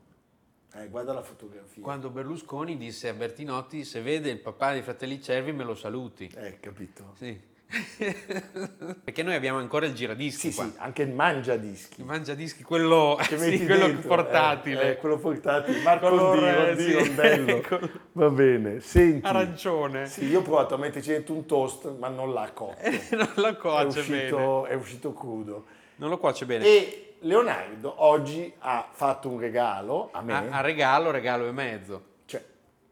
Eh, 0.77 0.89
guarda 0.89 1.13
la 1.13 1.23
fotografia. 1.23 1.83
Quando 1.83 2.11
Berlusconi 2.11 2.77
disse 2.77 3.09
a 3.09 3.13
Bertinotti 3.15 3.85
se 3.85 4.01
vede 4.01 4.31
il 4.31 4.39
papà 4.41 4.73
dei 4.73 4.83
fratelli 4.83 5.23
Cervi 5.23 5.53
me 5.53 5.63
lo 5.65 5.75
saluti. 5.75 6.29
Eh, 6.37 6.59
capito? 6.59 7.15
Sì. 7.17 7.53
Perché 9.05 9.23
noi 9.23 9.35
abbiamo 9.35 9.59
ancora 9.59 9.87
il 9.87 9.95
giradischi 9.95 10.51
Sì, 10.51 10.55
qua. 10.57 10.65
sì, 10.65 10.73
anche 10.79 11.03
il 11.03 11.11
mangiadischi. 11.11 12.01
Il 12.01 12.07
mangiadischi, 12.07 12.63
quello, 12.63 13.17
che 13.21 13.39
sì, 13.39 13.65
quello 13.65 13.87
dentro, 13.87 14.09
portatile. 14.09 14.83
eh, 14.83 14.89
eh, 14.91 14.97
quello 14.97 15.19
portatile, 15.19 15.81
Marco 15.83 16.09
Color, 16.09 16.39
Di, 16.39 16.71
eh, 16.71 16.75
di 16.77 16.83
sì. 16.83 16.93
Rondello. 17.07 17.61
Col- 17.67 18.01
Va 18.13 18.31
bene, 18.31 18.81
senti. 18.81 19.27
Arancione. 19.27 20.07
Sì, 20.07 20.27
io 20.27 20.41
ho 20.41 20.43
provato 20.43 20.75
a 20.75 20.79
metterci 20.79 21.11
dentro 21.11 21.35
un 21.35 21.47
toast, 21.47 21.97
ma 21.99 22.09
non 22.09 22.33
l'ha 22.33 22.51
cotto. 22.53 22.77
non 23.11 23.29
lo 23.37 23.47
È 23.49 23.57
cuoce 23.57 24.03
bene. 24.03 24.17
uscito, 24.23 24.67
è 24.67 24.75
uscito 24.75 25.13
crudo. 25.13 25.65
Non 25.97 26.11
lo 26.11 26.19
cuoce 26.19 26.45
bene. 26.47 26.65
E 26.65 27.14
Leonardo 27.25 27.95
oggi 28.05 28.53
ha 28.61 28.87
fatto 28.91 29.29
un 29.29 29.39
regalo 29.41 30.11
a 30.13 30.23
me, 30.23 30.35
A, 30.35 30.45
a 30.59 30.61
regalo, 30.61 31.11
regalo 31.11 31.47
e 31.47 31.53
mezzo. 31.53 32.03
cioè, 32.27 32.43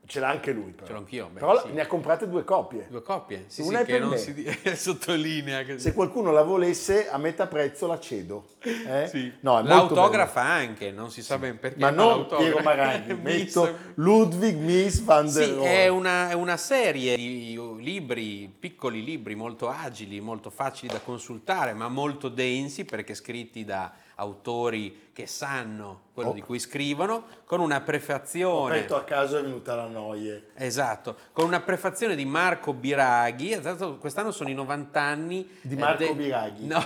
ce 0.07 0.21
l'ha 0.21 0.29
anche 0.31 0.53
lui 0.53 0.73
però. 0.73 0.87
Ce 0.87 0.93
l'ho 0.93 0.99
anch'io, 0.99 1.29
beh, 1.33 1.39
però 1.41 1.61
sì. 1.61 1.73
ne 1.73 1.81
ha 1.83 1.87
comprate 1.87 2.29
due 2.29 2.43
copie. 2.45 2.87
Due 2.89 3.03
coppie. 3.03 3.45
Sì, 3.49 3.61
Una 3.63 3.79
sì, 3.79 3.83
è 3.83 3.87
che 3.87 3.93
per 3.93 4.01
non 4.01 4.11
me. 4.11 4.17
si 4.17 4.59
sottolinea. 4.75 5.63
Che... 5.65 5.79
Se 5.79 5.93
qualcuno 5.93 6.31
la 6.33 6.43
volesse 6.43 7.09
a 7.11 7.19
metà 7.19 7.47
prezzo 7.47 7.87
la 7.87 7.99
cedo. 8.01 8.47
eh? 8.63 9.07
Sì. 9.09 9.33
No, 9.41 9.63
L'autografa 9.63 10.41
anche, 10.41 10.91
non 10.91 11.11
si 11.11 11.23
sa 11.23 11.37
ben 11.39 11.59
perché. 11.59 11.79
Ma 11.79 11.91
non 11.91 12.07
l'autografa- 12.09 12.43
Piero 12.43 12.61
Maranghi, 12.65 13.15
Miss- 13.15 13.55
metto 13.57 13.77
Ludwig 13.95 14.57
Mies 14.57 15.03
van 15.03 15.31
der 15.31 15.45
Sì, 15.45 15.55
Rohe. 15.55 15.69
è 15.85 15.89
una, 15.89 16.31
è 16.31 16.35
una 16.35 16.57
serie 16.57 17.17
di 17.17 17.61
libri, 17.79 18.51
piccoli 18.59 19.05
libri 19.05 19.35
molto 19.35 19.69
agili, 19.69 20.21
molto 20.21 20.51
facili 20.51 20.91
da 20.93 21.01
consultare, 21.01 21.75
ma 21.75 21.89
molto 21.89 22.29
densi 22.29 22.85
perché 22.85 23.15
scritti 23.15 23.65
da 23.65 23.93
autori 24.17 25.11
che 25.13 25.27
sanno 25.27 26.01
quello 26.15 26.31
Oh. 26.31 26.35
di 26.35 26.41
cui 26.41 26.59
scrivono, 26.59 27.25
con 27.45 27.61
una 27.61 27.81
prefazione. 27.81 28.77
aperto 28.77 28.97
a 28.97 29.05
caso 29.05 29.39
è 29.39 29.43
venuta 29.43 29.75
la 29.75 29.87
noia. 29.87 30.41
Esatto, 30.55 31.17
con 31.33 31.47
una 31.47 31.61
prefazione 31.61 32.15
di 32.15 32.25
Marco 32.25 32.73
Biraghi, 32.73 33.53
esatto, 33.53 33.97
quest'anno 33.99 34.31
sono 34.31 34.49
i 34.51 34.55
90 34.55 35.01
anni 35.01 35.49
Di 35.61 35.75
eh, 35.75 35.79
Marco 35.79 36.15
Biraghi? 36.15 36.67
No, 36.67 36.83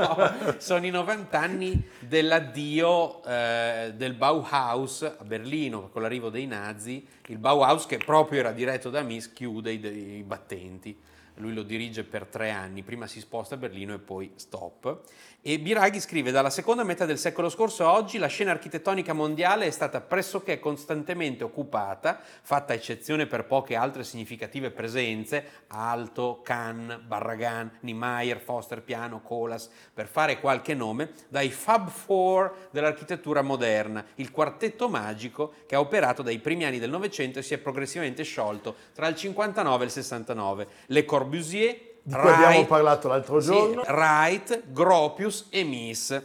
sono 0.58 0.84
i 0.86 0.90
90 0.90 1.38
anni 1.38 1.86
dell'addio 2.00 3.22
eh, 3.24 3.92
del 3.94 4.14
Bauhaus 4.14 5.02
a 5.02 5.24
Berlino 5.24 5.88
con 5.90 6.02
l'arrivo 6.02 6.28
dei 6.30 6.46
nazi, 6.46 7.06
il 7.26 7.38
Bauhaus 7.38 7.86
che 7.86 7.98
proprio 7.98 8.40
era 8.40 8.52
diretto 8.52 8.90
da 8.90 9.02
Mies 9.02 9.32
chiude 9.32 9.72
i, 9.72 10.16
i 10.18 10.22
battenti. 10.22 10.98
Lui 11.36 11.54
lo 11.54 11.62
dirige 11.62 12.04
per 12.04 12.26
tre 12.26 12.50
anni, 12.50 12.82
prima 12.82 13.06
si 13.06 13.20
sposta 13.20 13.54
a 13.54 13.58
Berlino 13.58 13.94
e 13.94 13.98
poi 13.98 14.32
stop. 14.36 15.00
E 15.40 15.58
Biraghi 15.58 15.98
scrive: 15.98 16.30
Dalla 16.30 16.50
seconda 16.50 16.84
metà 16.84 17.04
del 17.04 17.18
secolo 17.18 17.48
scorso 17.48 17.84
a 17.84 17.92
oggi 17.92 18.18
la 18.18 18.28
scena 18.28 18.52
architettonica 18.52 19.12
mondiale 19.12 19.66
è 19.66 19.70
stata 19.70 20.00
pressoché 20.00 20.60
costantemente 20.60 21.42
occupata, 21.42 22.20
fatta 22.42 22.74
eccezione 22.74 23.26
per 23.26 23.46
poche 23.46 23.74
altre 23.74 24.04
significative 24.04 24.70
presenze, 24.70 25.64
Alto, 25.68 26.42
Kahn, 26.44 27.02
Barragan, 27.06 27.78
Niemeyer, 27.80 28.38
Foster 28.38 28.82
Piano, 28.82 29.20
Colas, 29.20 29.68
per 29.92 30.06
fare 30.06 30.38
qualche 30.38 30.74
nome, 30.74 31.10
dai 31.28 31.50
Fab 31.50 31.88
Four 31.88 32.68
dell'architettura 32.70 33.42
moderna, 33.42 34.04
il 34.16 34.30
quartetto 34.30 34.88
magico 34.88 35.54
che 35.66 35.74
ha 35.74 35.80
operato 35.80 36.22
dai 36.22 36.38
primi 36.38 36.64
anni 36.66 36.78
del 36.78 36.90
Novecento 36.90 37.40
e 37.40 37.42
si 37.42 37.54
è 37.54 37.58
progressivamente 37.58 38.22
sciolto 38.22 38.76
tra 38.94 39.08
il 39.08 39.16
59 39.16 39.82
e 39.82 39.86
il 39.86 39.92
69. 39.92 40.66
Le 40.86 41.04
Corbusier, 41.22 41.80
Di 42.02 42.14
cui 42.14 42.28
abbiamo 42.28 42.54
Wright, 42.54 42.66
parlato 42.66 43.08
l'altro 43.08 43.40
sì, 43.40 43.46
giorno. 43.46 43.82
Wright, 43.82 44.64
Gropius 44.72 45.46
e 45.50 45.64
Mies. 45.64 46.22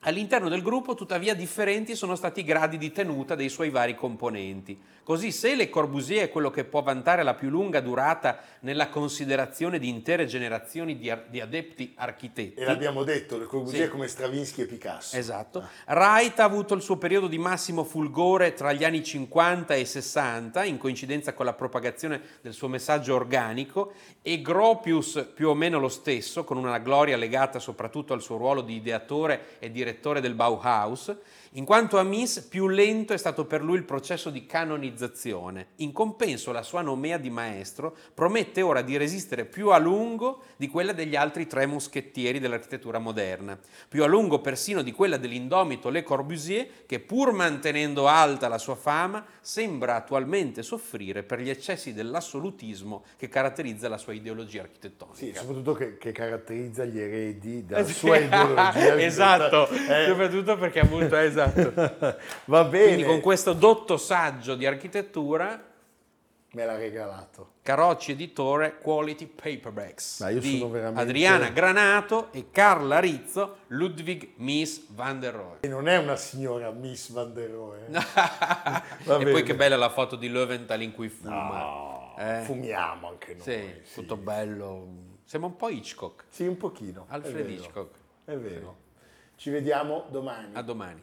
All'interno 0.00 0.48
del 0.48 0.62
gruppo, 0.62 0.94
tuttavia, 0.94 1.34
differenti 1.34 1.94
sono 1.96 2.14
stati 2.14 2.40
i 2.40 2.44
gradi 2.44 2.78
di 2.78 2.92
tenuta 2.92 3.34
dei 3.34 3.48
suoi 3.48 3.70
vari 3.70 3.94
componenti. 3.94 4.78
Così, 5.06 5.30
se 5.30 5.54
Le 5.54 5.70
Corbusier 5.70 6.24
è 6.24 6.30
quello 6.30 6.50
che 6.50 6.64
può 6.64 6.82
vantare 6.82 7.22
la 7.22 7.34
più 7.34 7.48
lunga 7.48 7.78
durata 7.78 8.40
nella 8.62 8.88
considerazione 8.88 9.78
di 9.78 9.88
intere 9.88 10.26
generazioni 10.26 10.98
di, 10.98 11.08
ar- 11.08 11.26
di 11.28 11.40
adepti 11.40 11.92
architetti, 11.94 12.60
E 12.60 12.64
l'abbiamo 12.64 13.04
detto, 13.04 13.38
le 13.38 13.44
Corbusier 13.44 13.84
Sì. 13.84 13.88
come 13.88 14.08
Stravinsky 14.08 14.62
e 14.62 14.66
Picasso. 14.66 15.16
Esatto. 15.16 15.68
Wright 15.86 16.40
ha 16.40 16.42
avuto 16.42 16.74
il 16.74 16.82
suo 16.82 16.96
periodo 16.96 17.28
di 17.28 17.38
massimo 17.38 17.84
fulgore 17.84 18.52
tra 18.54 18.72
gli 18.72 18.82
anni 18.82 19.04
50 19.04 19.76
e 19.76 19.84
60, 19.84 20.64
in 20.64 20.76
coincidenza 20.76 21.34
con 21.34 21.44
la 21.44 21.52
propagazione 21.52 22.20
del 22.40 22.52
suo 22.52 22.66
messaggio 22.66 23.14
organico, 23.14 23.92
e 24.22 24.42
Gropius 24.42 25.24
più 25.32 25.50
o 25.50 25.54
meno 25.54 25.78
lo 25.78 25.88
stesso, 25.88 26.42
con 26.42 26.56
una 26.56 26.78
gloria 26.80 27.16
legata 27.16 27.60
soprattutto 27.60 28.12
al 28.12 28.22
suo 28.22 28.38
ruolo 28.38 28.60
di 28.60 28.74
ideatore 28.74 29.56
e 29.60 29.70
direttore 29.70 30.20
del 30.20 30.34
Bauhaus. 30.34 31.14
In 31.56 31.64
quanto 31.64 31.96
a 31.96 32.02
Mies, 32.02 32.40
più 32.40 32.68
lento 32.68 33.14
è 33.14 33.16
stato 33.16 33.46
per 33.46 33.62
lui 33.62 33.78
il 33.78 33.84
processo 33.84 34.28
di 34.28 34.44
canonizzazione. 34.44 35.68
In 35.76 35.90
compenso, 35.90 36.52
la 36.52 36.62
sua 36.62 36.82
nomea 36.82 37.16
di 37.16 37.30
maestro 37.30 37.96
promette 38.12 38.60
ora 38.60 38.82
di 38.82 38.98
resistere 38.98 39.46
più 39.46 39.70
a 39.70 39.78
lungo 39.78 40.42
di 40.58 40.68
quella 40.68 40.92
degli 40.92 41.16
altri 41.16 41.46
tre 41.46 41.64
moschettieri 41.64 42.40
dell'architettura 42.40 42.98
moderna, 42.98 43.58
più 43.88 44.02
a 44.02 44.06
lungo 44.06 44.42
persino 44.42 44.82
di 44.82 44.92
quella 44.92 45.16
dell'indomito 45.16 45.88
Le 45.88 46.02
Corbusier, 46.02 46.68
che 46.84 47.00
pur 47.00 47.32
mantenendo 47.32 48.06
alta 48.06 48.48
la 48.48 48.58
sua 48.58 48.74
fama, 48.74 49.24
sembra 49.40 49.94
attualmente 49.94 50.62
soffrire 50.62 51.22
per 51.22 51.40
gli 51.40 51.48
eccessi 51.48 51.94
dell'assolutismo 51.94 53.04
che 53.16 53.28
caratterizza 53.28 53.88
la 53.88 53.96
sua 53.96 54.12
ideologia 54.12 54.60
architettonica. 54.60 55.16
Sì, 55.16 55.32
soprattutto 55.34 55.72
che, 55.72 55.96
che 55.96 56.12
caratterizza 56.12 56.84
gli 56.84 57.00
eredi 57.00 57.64
della 57.64 57.80
Eh 57.80 57.84
sua 57.86 58.18
ideologia. 58.18 58.98
esatto, 59.00 59.70
Eh, 59.70 60.04
soprattutto 60.06 60.58
perché 60.58 60.80
ha 60.80 60.84
molto 60.84 61.16
esatto. 61.16 61.44
Va 62.46 62.64
bene, 62.64 62.84
Quindi 62.86 63.04
con 63.04 63.20
questo 63.20 63.52
dotto 63.52 63.96
saggio 63.96 64.54
di 64.54 64.66
architettura, 64.66 65.62
me 66.52 66.64
l'ha 66.64 66.76
regalato. 66.76 67.54
Carocci 67.62 68.12
Editore 68.12 68.78
Quality 68.78 69.26
Paperbacks 69.26 70.20
Ma 70.20 70.28
io 70.30 70.38
di 70.40 70.58
sono 70.58 70.70
veramente- 70.70 71.00
Adriana 71.02 71.48
Granato 71.50 72.28
e 72.32 72.50
Carla 72.52 73.00
Rizzo, 73.00 73.56
Ludwig 73.68 74.34
Mies 74.36 74.86
van 74.90 75.18
der 75.18 75.34
Rohe. 75.34 75.56
E 75.60 75.68
non 75.68 75.88
è 75.88 75.96
una 75.98 76.14
signora 76.16 76.70
Miss 76.70 77.10
Van 77.10 77.32
der 77.34 77.50
Rohe. 77.50 77.86
eh. 77.90 77.96
e 79.12 79.18
bene. 79.18 79.30
poi 79.32 79.42
che 79.42 79.54
bella 79.56 79.76
la 79.76 79.90
foto 79.90 80.14
di 80.16 80.28
Löwenthal 80.28 80.80
in 80.82 80.92
cui 80.92 81.08
fuma. 81.08 81.48
No, 81.58 82.14
Eh. 82.18 82.42
fumiamo 82.44 83.08
anche 83.08 83.34
noi. 83.34 83.42
Sì, 83.42 83.82
tutto 83.94 84.16
bello. 84.16 84.86
Sembra 85.24 85.50
un 85.50 85.56
po' 85.56 85.68
Hitchcock. 85.68 86.24
Sì, 86.28 86.46
un 86.46 86.56
pochino. 86.56 87.06
è 87.10 87.14
Alfred 87.14 87.34
vero. 87.34 87.48
Hitchcock. 87.48 87.94
È 88.26 88.36
vero. 88.36 88.76
Ci 89.34 89.50
vediamo 89.50 90.06
domani. 90.10 90.50
A 90.54 90.62
domani. 90.62 91.02